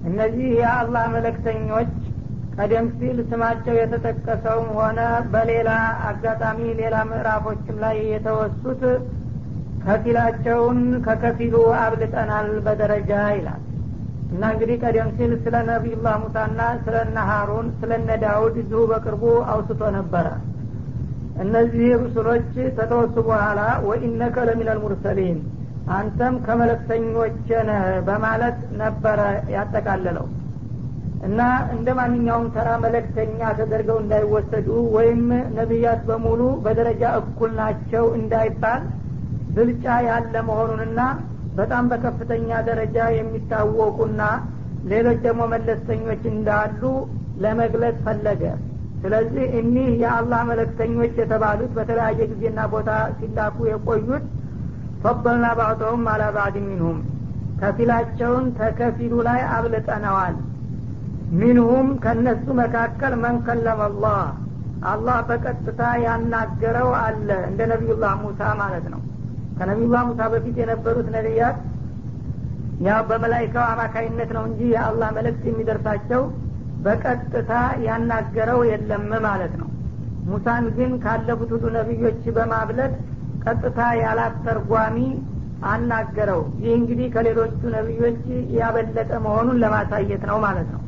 እነዚህ 0.09 0.47
የአላህ 0.61 1.03
መለክተኞች 1.15 1.89
ቀደም 2.56 2.86
ሲል 2.96 3.18
ስማቸው 3.30 3.74
የተጠቀሰውም 3.78 4.68
ሆነ 4.76 5.00
በሌላ 5.32 5.70
አጋጣሚ 6.08 6.58
ሌላ 6.80 6.96
ምዕራፎችም 7.08 7.76
ላይ 7.84 7.96
የተወሱት 8.12 8.82
ከፊላቸውን 9.84 10.78
ከከፊሉ 11.06 11.54
አብልጠናል 11.80 12.48
በደረጃ 12.66 13.10
ይላል። 13.36 13.62
እና 14.30 14.44
እንግዲህ 14.52 14.76
ቀደም 14.84 15.08
ሲል 15.16 15.32
ስለ 15.44 15.56
ነቢዩላህ 15.68 16.14
ሙሳና 16.22 16.60
ስለ 16.84 16.96
እነ 17.06 17.18
ስለ 17.80 17.90
እነ 18.00 18.10
እዚሁ 18.54 18.80
በቅርቡ 18.92 19.24
አውስቶ 19.52 19.90
ነበረ። 19.98 20.28
እነዚህ 21.44 21.86
ሩሱሎች 22.02 22.48
ከተወሱ 22.76 23.16
በኋላ 23.28 23.60
ወኢነከ 23.86 24.36
ለሚነል 24.48 24.80
ሙርሰሊን 24.84 25.38
አንተም 25.94 26.34
ከመለክተኞች 26.46 27.38
ነህ 27.68 27.84
በማለት 28.06 28.58
ነበረ 28.76 29.20
ያጠቃለለው 29.54 30.26
እና 31.24 31.40
እንደ 31.74 31.88
ማንኛውም 31.98 32.48
ተራ 32.54 32.68
መለክተኛ 32.82 33.40
ተደርገው 33.58 33.98
እንዳይወሰዱ 34.00 34.66
ወይም 34.96 35.22
ነቢያት 35.58 36.00
በሙሉ 36.08 36.40
በደረጃ 36.64 37.12
እኩል 37.20 37.52
ናቸው 37.60 38.04
እንዳይባል 38.18 38.82
ብልጫ 39.56 39.86
ያለ 40.08 40.34
መሆኑንና 40.48 41.00
በጣም 41.58 41.84
በከፍተኛ 41.90 42.50
ደረጃ 42.68 42.98
የሚታወቁና 43.16 44.22
ሌሎች 44.92 45.18
ደግሞ 45.26 45.42
መለስተኞች 45.52 46.22
እንዳሉ 46.32 46.82
ለመግለጽ 47.44 47.98
ፈለገ። 48.06 48.42
ስለዚህ 49.02 49.44
እኒህ 49.58 49.88
የአላህ 50.02 50.40
መለክተኞች 50.50 51.14
የተባሉት 51.20 51.70
በተለያየ 51.76 52.20
ጊዜና 52.30 52.60
ቦታ 52.74 52.90
ሲላኩ 53.18 53.56
የቆዩት 53.70 54.24
ፈበልና 55.02 55.46
ባዕضሁም 55.58 56.04
አላ 56.12 56.24
ባዕድ 56.36 56.56
ሚንሁም 56.66 56.98
ከፊላቸውን 57.60 58.46
ተከፊሉ 58.60 59.14
ላይ 59.28 59.40
አብልጠነዋል 59.56 60.36
ሚንሁም 61.34 61.86
ከነሱ 62.02 62.46
መካከል 62.58 63.12
መን 63.22 63.36
ከለመ 63.46 63.80
አላህ? 64.86 65.18
በቀጥታ 65.28 65.80
ያናገረው 66.04 66.88
አለ 67.02 67.28
እንደ 67.48 67.60
ነቢዩላህ 67.72 68.12
ሙሳ 68.22 68.40
ማለት 68.60 68.86
ነው። 68.92 69.00
ከነቢዩላህ 69.58 70.02
ሙሳ 70.08 70.20
በፊት 70.32 70.56
የነበሩት 70.62 71.08
ነቢያት 71.16 71.58
ያው 72.84 73.00
በመላይካው 73.08 73.64
አማካይነት 73.72 74.30
ነው 74.36 74.44
እንጂ 74.48 74.60
የአላህ 74.74 75.08
መልእክት 75.18 75.44
የሚደርሳቸው 75.48 76.22
በቀጥታ 76.84 77.52
ያናገረው 77.86 78.60
የለም 78.70 79.06
ማለት 79.26 79.54
ነው። 79.60 79.68
ሙሳን 80.26 80.64
ግን 80.76 80.92
ካለፉት 81.04 81.50
ሁሉ 81.56 81.66
ነቢዮች 81.78 82.22
በማብለጥ 82.36 82.92
ቀጥታ 83.44 83.80
ያላት 84.02 84.36
ተርጓሚ 84.46 84.98
አናገረው። 85.66 86.42
ይህ 86.62 86.72
እንግዲህ 86.78 87.08
ከሌሎቹ 87.14 87.60
ነቢዮች 87.76 88.20
ያበለጠ 88.58 89.12
መሆኑን 89.26 89.60
ለማሳየት 89.64 90.24
ነው 90.30 90.38
ማለት 90.46 90.68
ነው 90.74 90.80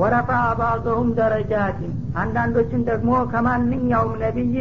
ወረፋ 0.00 0.28
ባዕضሁም 0.58 1.08
ደረጃትን 1.18 1.92
አንዳንዶችን 2.22 2.82
ደግሞ 2.88 3.10
ከማንኛውም 3.32 4.12
ነቢይ 4.22 4.56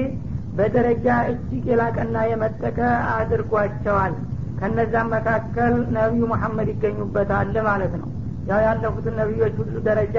በደረጃ 0.58 1.08
እጅግ 1.32 1.66
የላቀና 1.72 2.18
የመጠቀ 2.30 2.78
አድርጓቸዋል። 3.16 4.14
ከነዛም 4.60 5.10
መካከል 5.16 5.74
ነቢዩ 5.98 6.24
መሐመድ 6.32 6.70
ይገኙበታል 6.74 7.56
ማለት 7.68 7.94
ነው። 8.02 8.08
ያው 8.50 8.60
ያለፉትን 8.66 9.16
ነቢዮች 9.22 9.56
ሁሉ 9.62 9.76
ደረጃ 9.88 10.18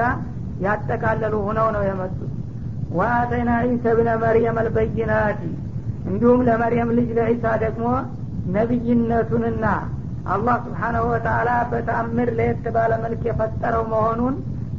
ያጠቃለሉ 0.64 1.34
ሁነው 1.46 1.68
ነው 1.76 1.82
የመጡት። 1.88 2.32
ወአተይና 2.98 3.50
ዒሳ 3.66 3.94
ብነ 3.98 4.10
መርየም 4.22 4.58
አልበይናቲ 4.62 5.40
እንዲሁም 6.10 6.40
ለመርየም 6.48 6.90
ልጅ 6.98 7.08
ለዒሳ 7.18 7.44
ደግሞ 7.64 7.86
ነቢይነቱንና 8.58 9.64
አላህ 10.34 10.56
ስብሓናሁ 10.64 11.04
ወተአላ 11.12 11.50
በተአምር 11.70 12.28
ለየት 12.38 12.64
ባለ 12.74 12.92
መልክ 13.04 13.22
የፈጠረው 13.28 13.84
መሆኑን 13.92 14.34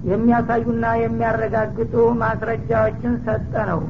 የሚያሳዩና 0.09 0.85
የሚያረጋግጡ 1.01 1.93
ማስረጃዎችን 2.21 3.13
ሰጠ 3.25 3.53
ነው። 3.71 3.81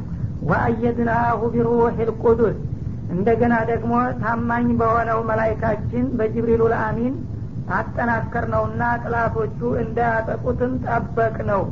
ወአየድናሁ 0.49 1.39
ቢሩህ 1.53 1.97
ልቁዱስ 2.01 2.57
እንደገና 3.13 3.55
ደግሞ 3.69 3.93
ታማኝ 4.21 4.67
በሆነው 4.79 5.19
መላይካችን 5.29 6.05
በጅብሪሉ 6.17 6.61
ልአሚን 6.73 7.13
አጠናከር 7.77 8.45
ነውና 8.53 8.83
ጥላቶቹ 9.03 9.59
እንዳያጠቁትም 9.83 10.71
ጠበቅ 10.85 11.35
ነው 11.51 11.63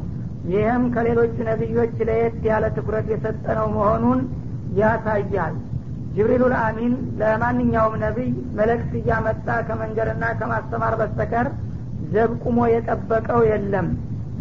ይህም 0.52 0.84
ከሌሎቹ 0.96 1.36
ነቢዮች 1.50 1.96
ለየት 2.10 2.38
ያለ 2.50 2.66
ትኩረት 2.76 3.08
የሰጠነው 3.14 3.68
መሆኑን 3.76 4.20
ያሳያል። 4.80 5.56
ጅብሪሉ 6.16 6.44
ልአሚን 6.54 6.94
ለማንኛውም 7.20 7.96
ነቢይ 8.04 8.30
መልእክት 8.60 8.92
እያመጣ 9.00 9.48
ከመንገርና 9.68 10.26
ከማስተማር 10.40 10.94
በስተቀር 11.02 11.48
ዘብ 12.14 12.32
ቁሞ 12.44 12.60
የጠበቀው 12.74 13.42
የለም 13.50 13.88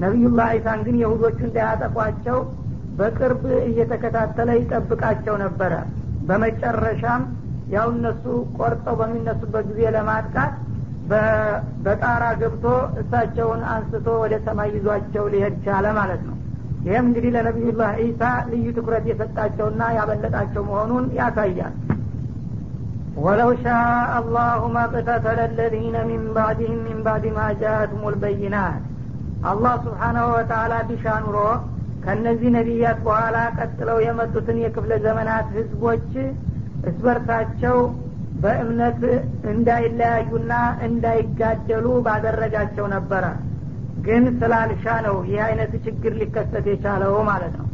ነቢዩላህ 0.03 0.49
ዒሳን 0.57 0.81
ግን 0.87 0.97
የሁዶቹ 1.03 1.39
እንዳያጠቋቸው 1.47 2.39
በቅርብ 2.99 3.43
እየተከታተለ 3.69 4.51
ይጠብቃቸው 4.59 5.35
ነበረ። 5.45 5.73
በመጨረሻም 6.29 7.23
ያው 7.75 7.89
እነሱ 7.95 8.25
ቆርጠው 8.59 8.95
በሚነሱበት 9.01 9.65
ጊዜ 9.71 9.81
ለማጥቃት 9.97 10.55
በጣራ 11.85 12.25
ገብቶ 12.41 12.65
እሳቸውን 13.01 13.61
አንስቶ 13.73 14.07
ወደ 14.23 14.35
ሰማይ 14.47 14.71
ይዟቸው 14.77 15.25
ሊሄድ 15.35 15.57
ቻለ 15.67 15.87
ማለት 15.99 16.23
ነው። 16.29 16.37
ይህም 16.87 17.07
እንግዲህ 17.09 17.31
ለነቢዩላህ 17.37 17.91
ዒሳ 18.01 18.23
ልዩ 18.51 18.67
ትኩረት 18.77 19.05
የሰጣቸውና 19.11 19.83
ያበለጣቸው 19.97 20.63
መሆኑን 20.69 21.07
ያሳያል። 21.19 21.75
ወለው 23.19 23.51
ሻ 23.61 23.75
አላሁ 24.17 24.63
ማቅተተለ 24.75 25.41
ለዚነ 25.59 25.97
ሚን 26.09 26.25
ባዕድህም 26.35 26.81
ሚን 26.87 26.99
ባዕድ 27.07 27.27
ማ 27.37 27.47
ልበይናት 28.07 28.83
አላህ 29.45 29.75
ስብሓናሁ 29.85 30.27
ወተአላ 30.35 30.75
ቢሻ 30.89 31.15
ኑሮ 31.25 31.39
ከእነዚህ 32.05 32.51
ነቢያት 32.57 32.99
በኋላ 33.07 33.37
ቀጥለው 33.59 33.99
የመጡትን 34.05 34.59
የክፍለ 34.63 34.93
ዘመናት 35.07 35.47
ህዝቦች 35.57 36.11
እስበርሳቸው 36.89 37.77
በእምነት 38.43 39.01
እንዳይለያዩና 39.53 40.53
እንዳይጋደሉ 40.87 41.87
ባደረጋቸው 42.07 42.87
ነበረ። 42.95 43.25
ግን 44.07 44.25
ስላልሻ 44.41 44.85
ነው 45.07 45.17
ይህ 45.29 45.39
አይነት 45.47 45.73
ችግር 45.87 46.13
ሊከሰት 46.21 46.67
የቻለው 46.71 47.15
ማለት 47.31 47.55
ነው። 47.61 47.67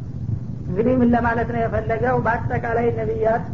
እንግዲህ 0.69 0.95
ምን 1.01 1.11
ለማለት 1.15 1.49
ነው 1.55 1.61
የፈለገው? 1.63 2.17
በአጠቃላይ 2.27 2.87
ነቢያት 3.01 3.45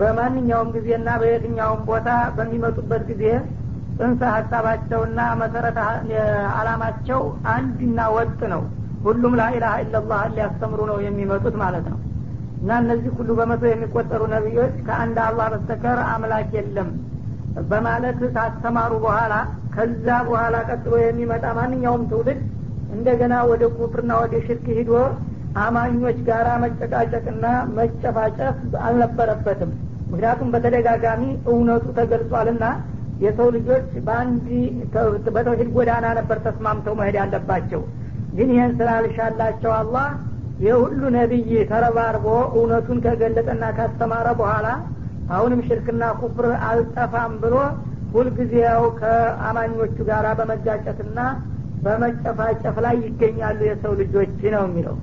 በማንኛውም 0.00 0.68
ጊዜና 0.74 1.08
በየትኛውም 1.20 1.80
ቦታ 1.88 2.08
በሚመጡበት 2.36 3.02
ጊዜ 3.10 3.24
ጽንሰ 3.98 4.20
ሀሳባቸውና 4.34 5.20
መሰረተ 5.40 5.78
አላማቸው 6.58 7.20
አንድና 7.52 8.00
ወጥ 8.16 8.40
ነው። 8.52 8.62
ሁሉም 9.04 9.34
ላኢላሀ 9.40 9.74
ኢላላህ 9.82 10.20
ሊያስተምሩ 10.34 10.80
ነው 10.90 10.98
የሚመጡት 11.06 11.54
ማለት 11.62 11.86
ነው። 11.92 11.98
እና 12.60 12.70
እነዚህ 12.82 13.10
ሁሉ 13.18 13.30
በመቶ 13.38 13.62
የሚቆጠሩ 13.68 14.22
ነቢዮች 14.34 14.74
ከአንድ 14.86 15.18
አላህ 15.26 15.46
በስተቀር 15.52 15.98
አምላክ 16.08 16.50
የለም 16.58 16.88
በማለት 17.70 18.20
ካስተማሩ 18.34 18.92
በኋላ 19.04 19.34
ከዛ 19.74 20.06
በኋላ 20.28 20.56
ቀጥሎ 20.68 20.94
የሚመጣ 21.02 21.44
ማንኛውም 21.58 22.02
ትውልድ 22.10 22.40
እንደገና 22.96 23.34
ወደ 23.50 23.64
ኩፍርና 23.76 24.12
ወደ 24.22 24.34
ሽርክ 24.46 24.66
ሂዶ 24.78 24.92
አማኞች 25.62 26.18
ጋራ 26.28 26.48
መጨቃጨቅና 26.64 27.44
መጨፋጨፍ 27.78 28.56
አልነበረበትም። 28.82 29.70
ምክንያቱም 30.10 30.48
በተደጋጋሚ 30.54 31.22
እውነቱ 31.50 31.86
ተገልጿልና 31.98 32.64
የሰው 33.22 33.48
ልጆች 33.56 33.86
በአንድ 34.06 34.46
በተውሂድ 35.36 35.68
ጎዳና 35.76 36.06
ነበር 36.18 36.38
ተስማምተው 36.44 36.94
መሄድ 37.00 37.16
ያለባቸው። 37.20 37.82
ግን 38.36 38.48
ይህን 38.54 38.72
ስላልሻላቸው 38.78 39.72
አላህ 39.78 40.08
የሁሉ 40.66 41.00
ነቢይ 41.16 41.50
ተረባርቦ 41.70 42.26
እውነቱን 42.54 42.98
ከገለጠና 43.04 43.64
ካስተማረ 43.76 44.28
በኋላ 44.40 44.68
አሁንም 45.30 45.60
ሽርክና 45.66 46.04
ኩፍር 46.20 46.46
አልጠፋም 46.68 47.32
ብሎ 47.42 47.54
ሁልጊዜ 48.14 48.52
ያው 48.64 48.84
ከአማኞቹ 49.00 49.96
ጋር 50.08 50.26
በመጋጨትና 50.38 51.18
በመጨፋጨፍ 51.84 52.76
ላይ 52.84 52.96
ይገኛሉ። 53.04 53.60
የሰው 53.68 53.92
ልጆች 54.00 54.40
ነው 54.54 54.62
የሚለው። 54.68 54.96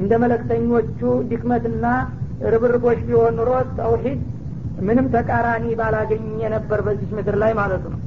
እንደ 0.00 0.12
መለክተኞቹ 0.22 1.00
ድክመትና 1.30 1.86
ርብርቦች 2.52 3.00
ቢሆን 3.08 3.34
ኑሮ 3.38 3.50
ተውሂድ 3.76 4.20
ምንም 4.80 5.06
ተቃራኒ 5.14 5.66
ባላገኘ 5.80 6.40
ነበር 6.54 6.78
በዚህ 6.86 7.10
ምድር 7.18 7.36
ላይ 7.42 7.52
ማለቱ 7.58 7.84
ነው። 7.94 8.00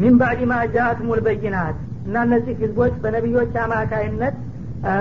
ሚን 0.00 0.14
ባዕድ 0.20 0.40
ማ 0.50 0.58
ጃአትሙል 0.74 1.20
እና 2.06 2.16
እነዚህ 2.26 2.54
ህዝቦች 2.62 2.94
በነቢዮች 3.02 3.52
አማካይነት 3.64 4.36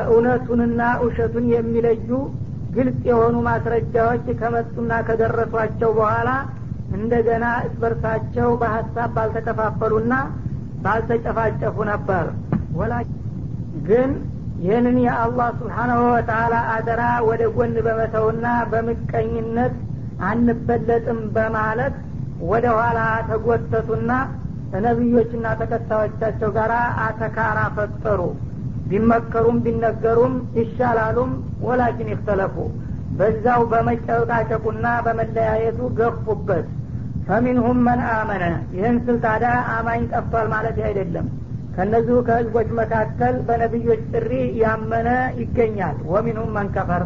እውነቱንና 0.09 0.81
ውሸቱን 1.03 1.45
የሚለዩ 1.53 2.09
ግልጽ 2.71 2.99
የሆኑ 3.09 3.35
ማስረጃዎች 3.47 4.25
ከመጡና 4.41 4.91
ከደረሷቸው 5.07 5.89
በኋላ 5.97 6.29
እንደገና 6.97 7.45
እስበርሳቸው 7.67 8.49
በሀሳብ 8.61 9.09
ባልተከፋፈሉና 9.17 10.13
ባልተጨፋጨፉ 10.85 11.77
ነበር። 11.91 12.27
ወላ 12.73 12.93
ግን 13.87 14.11
ይህንን 14.63 14.97
የአላህ 15.03 15.47
ስብሓናሁ 15.59 16.01
ወተአላ 16.15 16.55
አደራ 16.73 17.03
ወደ 17.27 17.43
ጎን 17.55 17.75
በመተውና 17.87 18.47
በምቀኝነት 18.71 19.75
አንበለጥም 20.29 21.19
በማለት 21.35 21.95
ወደ 22.51 22.65
ኋላ 22.77 22.99
ተጎተቱና 23.29 24.11
ነቢዮችና 24.81 25.45
ተከታዮቻቸው 25.61 26.49
ጋር 26.57 26.71
አተካራ 27.05 27.59
ፈጠሩ። 27.77 28.21
ቢመከሩም 28.89 29.57
ቢነገሩም 29.65 30.33
ይሻላሉም 30.57 31.31
ወላኪን 31.65 32.09
ይክተለፉ 32.13 32.55
በዛው 33.17 33.61
በመጨቃጨቁና 33.71 34.85
በመለያየቱ 35.05 35.79
ገፉበት። 35.99 36.67
ፈሚንሁም 37.27 37.79
መን 37.87 38.01
አመነ። 38.11 38.43
ይህን 38.75 38.97
ስል 39.05 39.17
ታዲያ 39.25 39.51
አማኝ 39.75 40.01
ጠፍቷል 40.13 40.47
ማለት 40.53 40.77
አይደለም። 40.87 41.27
ከነዚሁ 41.75 42.15
ከህዝቦች 42.27 42.69
መካከል 42.79 43.35
በነቢዮች 43.47 44.01
ጥሪ 44.13 44.31
ያመነ 44.63 45.09
ይገኛል። 45.41 45.97
ወሚንሁም 46.13 46.49
መን 46.57 46.69
ከፈር 46.75 47.03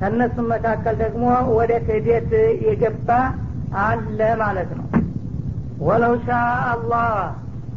ከእነሱም 0.00 0.46
መካከል 0.52 0.94
ደግሞ 1.02 1.24
ወደ 1.58 1.72
ክህደት 1.86 2.30
የገባ 2.66 3.08
አለ 3.82 4.20
ማለት 4.42 4.70
ነው። 4.78 4.86
ወለው 5.80 6.14
ሻ 6.24 6.38
አላህ 6.72 7.10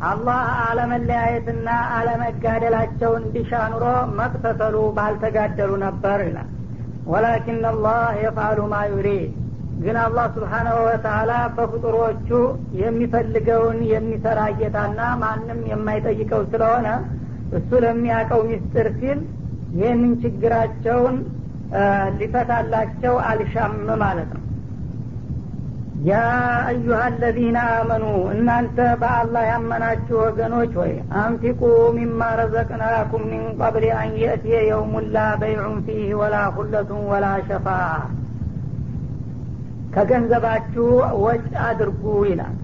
አላህ 0.09 0.37
አለመለያየትና 0.63 1.67
አለመጋደላቸው 1.95 3.11
እንዲሻ 3.19 3.51
ኑሮ 3.73 3.85
መቅተተሉ 4.19 4.75
ባልተጋደሉ 4.97 5.71
ነበር 5.83 6.19
ይላል። 6.27 6.49
ወላኪን 7.11 7.61
አላህ 7.71 7.99
የፍአሉ 8.23 8.59
ማ 8.71 8.79
ዩሪድ 8.91 9.29
ግን 9.83 9.97
አላህ 10.03 10.25
ስብሓናሁ 10.35 10.77
ወተአላ 10.87 11.31
በፍጡሮቹ 11.55 12.29
የሚፈልገውን 12.81 13.79
የሚሰራ 13.91 14.39
ጌታና 14.59 14.99
ማንም 15.21 15.59
የማይጠይቀው 15.71 16.41
ስለሆነ 16.51 16.87
እሱ 17.57 17.69
ለሚያውቀው 17.85 18.41
ሚስጥር 18.49 18.87
ሲል 18.99 19.19
ይህንን 19.79 20.13
ችግራቸውን 20.23 21.15
ሊፈታላቸው 22.19 23.15
አልሻም 23.27 23.73
ማለት 24.01 24.31
ነው። 24.31 24.45
ያ 26.03 26.19
አዩሃ 26.67 26.99
አለዚነ 27.07 27.57
አመኑ 27.73 28.03
እናንተ 28.31 28.77
በአላህ 29.01 29.43
ያመናችሁ 29.49 30.15
ወገኖች 30.21 30.71
ወይ 30.79 30.93
አንፊቁ 31.21 31.61
ሚማ 31.97 32.29
ረዘቅናኩም 32.39 33.23
ሚን 33.31 33.43
ቀብል 33.59 33.85
አን 33.97 34.13
የእትየ 34.21 34.61
የውሙን 34.69 35.05
ላ 35.15 35.27
በይዑን 35.41 35.77
ፊህ 35.87 36.09
ወላ 36.21 36.37
ሁለቱን 36.55 37.03
ወላ 37.11 37.27
ሸፋ። 37.49 37.67
ከገንዘባችሁ 39.95 40.87
ወጭ 41.23 41.47
አድርጉ 41.67 42.03
ይላል። 42.27 42.57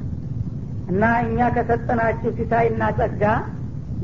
እና 0.89 1.03
እኛ 1.23 1.47
ከሰጠናችሁ 1.55 2.29
ሲሳይና 2.37 2.83
ጸጋ 2.99 3.23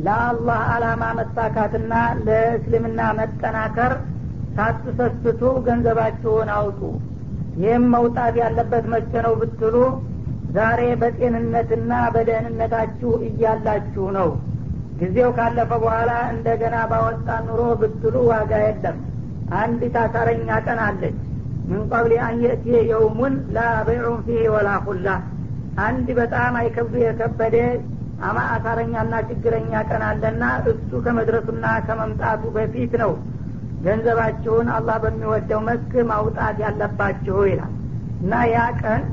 ለአላህ 0.06 0.62
አላማ 0.74 1.04
መሳካትና 1.20 1.94
ለእስልምና 2.26 3.02
መጠናከር 3.20 3.94
ሳትሰስቱ 4.58 5.42
ገንዘባችሁን 5.68 6.50
አውጡ። 6.58 6.82
ይህም 7.62 7.86
መውጣት 7.94 8.36
ያለበት 8.42 8.86
መቼ 8.94 9.12
ነው 9.26 9.34
ብትሉ 9.42 9.76
ዛሬ 10.56 10.82
በጤንነትና 11.02 11.92
በደህንነታችሁ 12.16 13.12
እያላችሁ 13.28 14.06
ነው። 14.18 14.30
ጊዜው 15.00 15.30
ካለፈ 15.38 15.72
በኋላ 15.84 16.12
እንደገና 16.34 16.76
ባወጣ 16.92 17.28
ኑሮ 17.48 17.62
ብትሉ 17.82 18.16
ዋጋ 18.32 18.52
የለም። 18.66 18.98
አንዲት 19.60 19.96
አሳረኛ 20.04 20.50
ቀን 20.68 20.80
አለች። 20.86 21.18
ምን 21.70 21.82
ቀብሊ 21.92 22.14
አንየእቲ 22.28 22.66
የውሙን 22.92 23.36
ላ 23.56 23.60
በይዑን 23.88 24.18
ፊህ 24.26 24.46
ወላ 24.56 24.70
ኩላ 24.86 25.08
አንድ 25.84 26.08
በጣም 26.20 26.54
አይከብዱ 26.60 26.96
የከበደ 27.04 27.58
አማ 28.28 28.40
አሳረኛና 28.56 29.14
ችግረኛ 29.30 29.72
ቀን 29.90 30.04
አለና 30.10 30.44
እሱ 30.72 30.92
ከመድረሱና 31.06 31.66
ከመምጣቱ 31.88 32.44
በፊት 32.58 32.94
ነው 33.04 33.12
ገንዘባችሁን 33.86 34.68
አላህ 34.76 34.98
በሚወደው 35.04 35.62
መስክ 35.68 35.94
ማውጣት 36.12 36.58
ያለባችሁ 36.66 37.38
ይላል። 37.50 37.74
እና 38.22 38.34
ያ 38.52 38.60
ቀን 38.82 39.04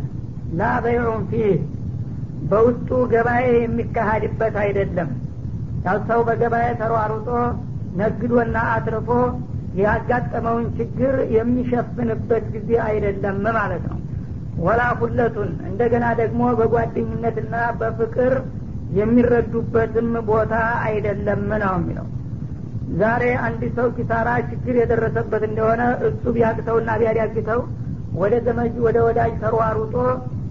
ላ 0.59 0.69
ፊህ 1.31 1.53
በውስጡ 2.51 2.91
ገበያ 3.13 3.49
የሚካሄድበት 3.57 4.55
አይደለም። 4.63 5.11
ያው 5.87 5.99
ሰው 6.09 6.21
በገበያ 6.29 6.69
ተሯሩጦ 6.81 7.29
ነግዶና 8.01 8.57
አትርፎ 8.75 9.09
ያጋጠመውን 9.81 10.65
ችግር 10.79 11.15
የሚሸፍንበት 11.37 12.45
ጊዜ 12.55 12.71
አይደለም 12.87 13.39
ማለት 13.59 13.85
ነው። 13.91 13.99
ወላ 14.61 14.83
ሁለቱን 15.01 15.51
እንደገና 15.69 16.07
ደግሞ 16.21 16.41
በጓደኝነትና 16.59 17.55
በፍቅር 17.81 18.33
የሚረዱበትም 19.01 20.11
ቦታ 20.31 20.55
አይደለም 20.87 21.45
ነው 21.63 21.75
የሚለው 21.79 22.07
ዛሬ 22.99 23.25
አንድ 23.47 23.63
ሰው 23.77 23.89
ኪሳራ 23.97 24.29
ችግር 24.51 24.75
የደረሰበት 24.79 25.43
እንደሆነ 25.49 25.83
እሱ 26.09 26.23
ቢያቅተውና 26.37 26.91
ቢያዳግተው 27.01 27.61
ወደ 28.21 28.35
ዘመድ 28.47 28.75
ወደ 28.87 28.99
ወዳጅ 29.07 29.35
ተሯሩጦ 29.43 29.95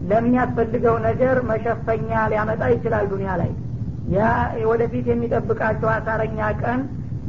ለሚያስፈልገው 0.10 0.96
ነገር 1.08 1.38
መሸፈኛ 1.50 2.10
ሊያመጣ 2.32 2.62
ይችላል 2.74 3.06
ዱኒያ 3.12 3.32
ላይ። 3.42 3.52
ያ 4.16 4.28
ወደፊት 4.70 5.08
የሚጠብቃቸው 5.12 5.90
አሳረኛ 5.96 6.40
ቀን 6.62 6.80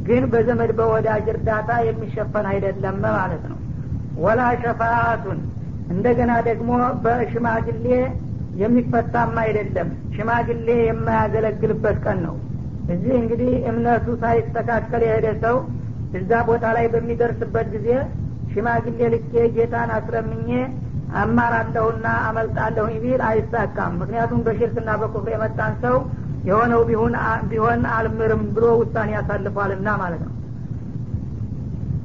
ግን 0.07 0.23
በዘመድ 0.31 0.71
በወዳጅ 0.77 1.25
እርዳታ 1.33 1.71
የሚሸፈን 1.87 2.45
አይደለም 2.51 2.95
ማለት 3.09 3.43
ነው። 3.51 3.57
ወላ 4.23 4.41
ሸፋአቱን 4.63 5.39
እንደገና 5.93 6.31
ደግሞ 6.47 6.71
በሽማግሌ 7.03 7.85
የሚፈታም 8.61 9.35
አይደለም። 9.43 9.89
ሽማግሌ 10.15 10.67
የማያገለግልበት 10.87 11.99
ቀን 12.05 12.19
ነው 12.25 12.35
እዚህ 12.91 13.13
እንግዲህ 13.19 13.51
እምነቱ 13.69 14.07
ሳይስተካከል 14.21 15.01
የሄደ 15.05 15.27
ሰው 15.43 15.57
እዛ 16.19 16.31
ቦታ 16.47 16.65
ላይ 16.77 16.85
በሚደርስበት 16.93 17.67
ጊዜ 17.75 17.89
ሽማግሌ 18.53 18.99
ልኬ 19.13 19.33
ጌታን 19.55 19.91
አስረምኜ 19.97 20.49
አማራለሁና 21.21 22.07
አመልጣለሁኝ 22.27 22.95
ቢል 23.03 23.21
አይሳካም። 23.29 23.93
ምክንያቱም 24.01 24.41
በሽርክና 24.45 24.91
በኩፍር 25.01 25.31
የመጣን 25.33 25.73
ሰው 25.83 25.95
የሆነው 26.49 26.81
ቢሆን 26.89 27.15
ቢሆን 27.49 27.81
አልምርም 27.95 28.43
ብሎ 28.55 28.65
ውሳኔ 28.81 29.09
ያሳልፏልና 29.17 29.89
ማለት 30.01 30.21
ነው። 30.27 30.35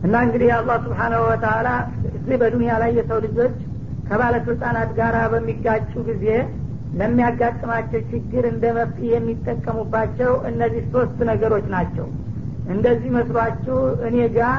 እና 0.07 0.17
እንግዲህ 0.27 0.51
አላህ 0.57 0.77
ስብሓናሁ 0.85 1.21
ወተላ 1.29 1.69
እዚህ 2.11 2.37
በዱኒያ 2.43 2.73
ላይ 2.83 2.91
የሰው 2.99 3.21
ልጆች 3.25 3.55
ከባለስልጣናት 4.09 4.91
ጋር 4.99 5.15
በሚጋጩ 5.33 5.93
ጊዜ 6.11 6.27
ለሚያጋጥማቸው 6.99 8.01
ችግር 8.11 8.45
እንደ 8.53 8.65
መፍትሄ 8.79 9.09
የሚጠቀሙባቸው 9.15 10.33
እነዚህ 10.51 10.85
ሶስት 10.95 11.19
ነገሮች 11.31 11.67
ናቸው። 11.75 12.07
እንደዚህ 12.75 13.11
መስሏችሁ 13.17 13.79
እኔ 14.09 14.17
ጋር 14.37 14.57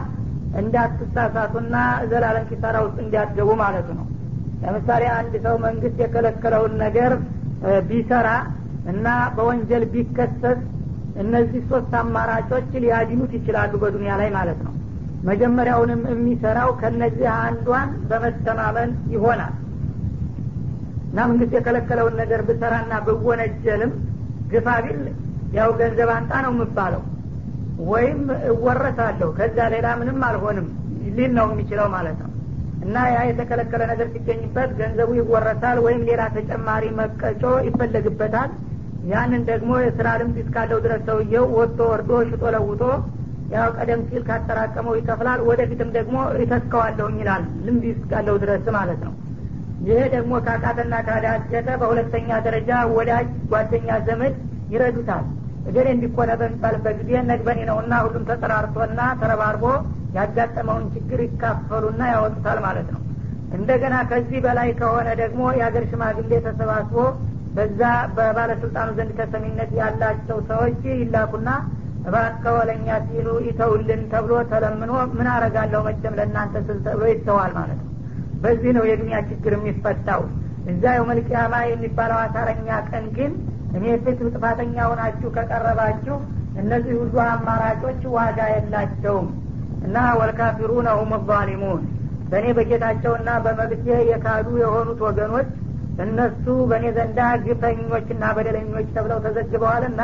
እንዳትሳሳቱና 0.62 1.76
ዘላለም 2.12 2.46
ኪሳራ 2.50 2.76
ውስጥ 2.86 2.98
እንዲያገቡ 3.04 3.50
ማለት 3.64 3.90
ነው። 3.98 4.06
ለምሳሌ 4.64 5.04
አንድ 5.18 5.34
ሰው 5.46 5.56
መንግስት 5.66 5.98
የከለከለውን 6.04 6.74
ነገር 6.86 7.12
ቢሰራ 7.90 8.30
እና 8.92 9.08
በወንጀል 9.36 9.84
ቢከሰስ 9.94 10.60
እነዚህ 11.24 11.62
ሶስት 11.72 11.94
አማራጮች 12.02 12.70
ሊያድኑት 12.84 13.32
ይችላሉ 13.38 13.74
በዱኒያ 13.84 14.14
ላይ 14.22 14.30
ማለት 14.36 14.60
ነው። 14.68 14.74
መጀመሪያውንም 15.24 16.02
የሚሰራው 16.12 16.70
ከነዚህ 16.82 17.30
አንዷን 17.38 17.90
በመተማመን 18.10 18.92
ይሆናል 19.14 19.54
እና 21.18 21.24
መንግስት 21.30 21.54
የከለከለውን 21.56 22.16
ነገር 22.20 22.42
ብሰራና 22.48 22.94
ብወነጀልም 23.06 23.92
ግፋ 24.52 24.68
ቢል 24.84 25.00
ያው 25.56 25.70
ገንዘብ 25.80 26.10
አንጣ 26.16 26.32
ነው 26.46 26.52
የምባለው። 26.54 27.02
ወይም 27.88 28.20
እወረሳለሁ 28.52 29.30
ከዛ 29.40 29.58
ሌላ 29.74 29.88
ምንም 30.02 30.20
አልሆንም 30.28 30.68
ሊል 31.16 31.32
ነው 31.40 31.48
የሚችለው 31.52 31.88
ማለት 31.96 32.20
ነው። 32.24 32.30
እና 32.86 32.96
ያ 33.14 33.24
የተከለከለ 33.30 33.82
ነገር 33.92 34.08
ሲገኝበት 34.14 34.72
ገንዘቡ 34.80 35.10
ይወረሳል 35.20 35.80
ወይም 35.86 36.02
ሌላ 36.10 36.24
ተጨማሪ 36.38 36.84
መቀጮ 37.00 37.44
ይፈለግበታል። 37.68 38.52
ያንን 39.12 39.44
ደግሞ 39.52 39.72
የስራ 39.86 40.10
ልምድ 40.22 40.38
እስካለው 40.44 40.82
ድረስ 40.86 41.02
ሰውየው 41.10 41.48
ወጥቶ 41.60 41.80
ወርዶ 41.94 42.12
ሽጦ 42.30 42.44
ለውጦ 42.56 42.84
ያው 43.54 43.70
ቀደም 43.78 44.04
ሲል 44.10 44.26
ካጠራቀመው 44.30 44.98
ይከፍላል 45.00 45.42
ወደፊትም 45.50 45.92
ደግሞ 45.98 46.16
ይተካዋለሁኝ 46.44 47.18
ይላል 47.24 47.46
ልምድ 47.66 47.88
እስካለው 47.94 48.38
ድረስ 48.44 48.68
ማለት 48.78 49.02
ነው 49.08 49.16
ይሄ 49.86 50.00
ደግሞ 50.14 50.34
ካቃተና 50.46 50.96
ካዳጀተ 51.08 51.68
በሁለተኛ 51.82 52.30
ደረጃ 52.46 52.70
ወዳጅ 52.96 53.28
ጓደኛ 53.52 53.90
ዘመድ 54.08 54.36
ይረዱታል። 54.74 55.26
እገሌ 55.70 55.88
እንዲኮነ 55.94 56.32
በሚባልበት 56.40 56.96
ጊዜ 57.02 57.22
ነግበኔ 57.30 57.60
ነውና 57.70 57.94
ሁሉም 58.06 58.24
ተጠራርቶና 58.30 59.00
ተረባርቦ 59.22 59.64
ያጋጠመውን 60.18 60.86
ችግር 60.96 61.20
ይካፈሉና 61.26 62.02
ያወጡታል 62.14 62.60
ማለት 62.68 62.88
ነው። 62.96 63.02
እንደገና 63.58 63.96
ከዚህ 64.10 64.40
በላይ 64.46 64.70
ከሆነ 64.80 65.08
ደግሞ 65.22 65.42
የሀገር 65.58 65.84
ሽማግሌ 65.92 66.32
ተሰባስቦ 66.48 66.96
በዛ 67.58 67.82
በባለስልጣኑ 68.16 68.90
ዘንድ 68.98 69.12
ተሰሚነት 69.20 69.72
ያላቸው 69.80 70.40
ሰዎች 70.50 70.82
ይላኩና 70.94 71.50
እባክህ 72.08 72.54
ወለኛ 72.58 72.88
ሲሉ 73.08 73.28
ይተውልን 73.48 74.02
ተብሎ 74.12 74.34
ተለምኖ 74.52 74.92
ምን 75.18 75.28
አረጋለሁ 75.34 75.82
መቼም 75.88 76.18
ለእናንተ 76.20 76.56
ስል 76.68 76.80
ተብሎ 76.86 77.06
ይተዋል 77.14 77.52
ማለት 77.58 77.80
ነው 77.80 77.87
በዚህ 78.42 78.72
ነው 78.78 78.84
የዱኒያ 78.88 79.20
ችግር 79.30 79.54
የሚፈታው። 79.58 80.22
እዛ 80.72 80.84
የውመልቅያማ 80.96 81.54
የሚባለው 81.68 82.18
አሳረኛ 82.24 82.70
ቀን 82.90 83.06
ግን 83.18 83.32
እኔ 83.78 83.86
ፊት 84.04 84.20
ጥፋተኛ 84.30 84.76
ሆናችሁ 84.90 85.30
ከቀረባችሁ 85.36 86.16
እነዚህ 86.62 86.94
ሁሉ 87.02 87.16
አማራጮች 87.28 88.02
ዋጋ 88.16 88.40
የላቸውም። 88.54 89.28
እና 89.88 89.98
ወልካፊሩነ 90.20 90.88
ሁም 91.00 91.12
ዛሊሙን። 91.30 91.82
በእኔ 92.30 92.46
በጌታቸውና 92.58 93.30
በመብቴ 93.44 93.86
የካዱ 94.10 94.48
የሆኑት 94.62 95.00
ወገኖች 95.08 95.50
እነሱ 96.06 96.46
በእኔ 96.70 96.86
ዘንዳ 96.98 97.20
ግፈኞችና 97.46 98.24
በደለኞች 98.38 98.88
ተብለው 98.96 99.20
ተዘግበዋልና 99.26 100.02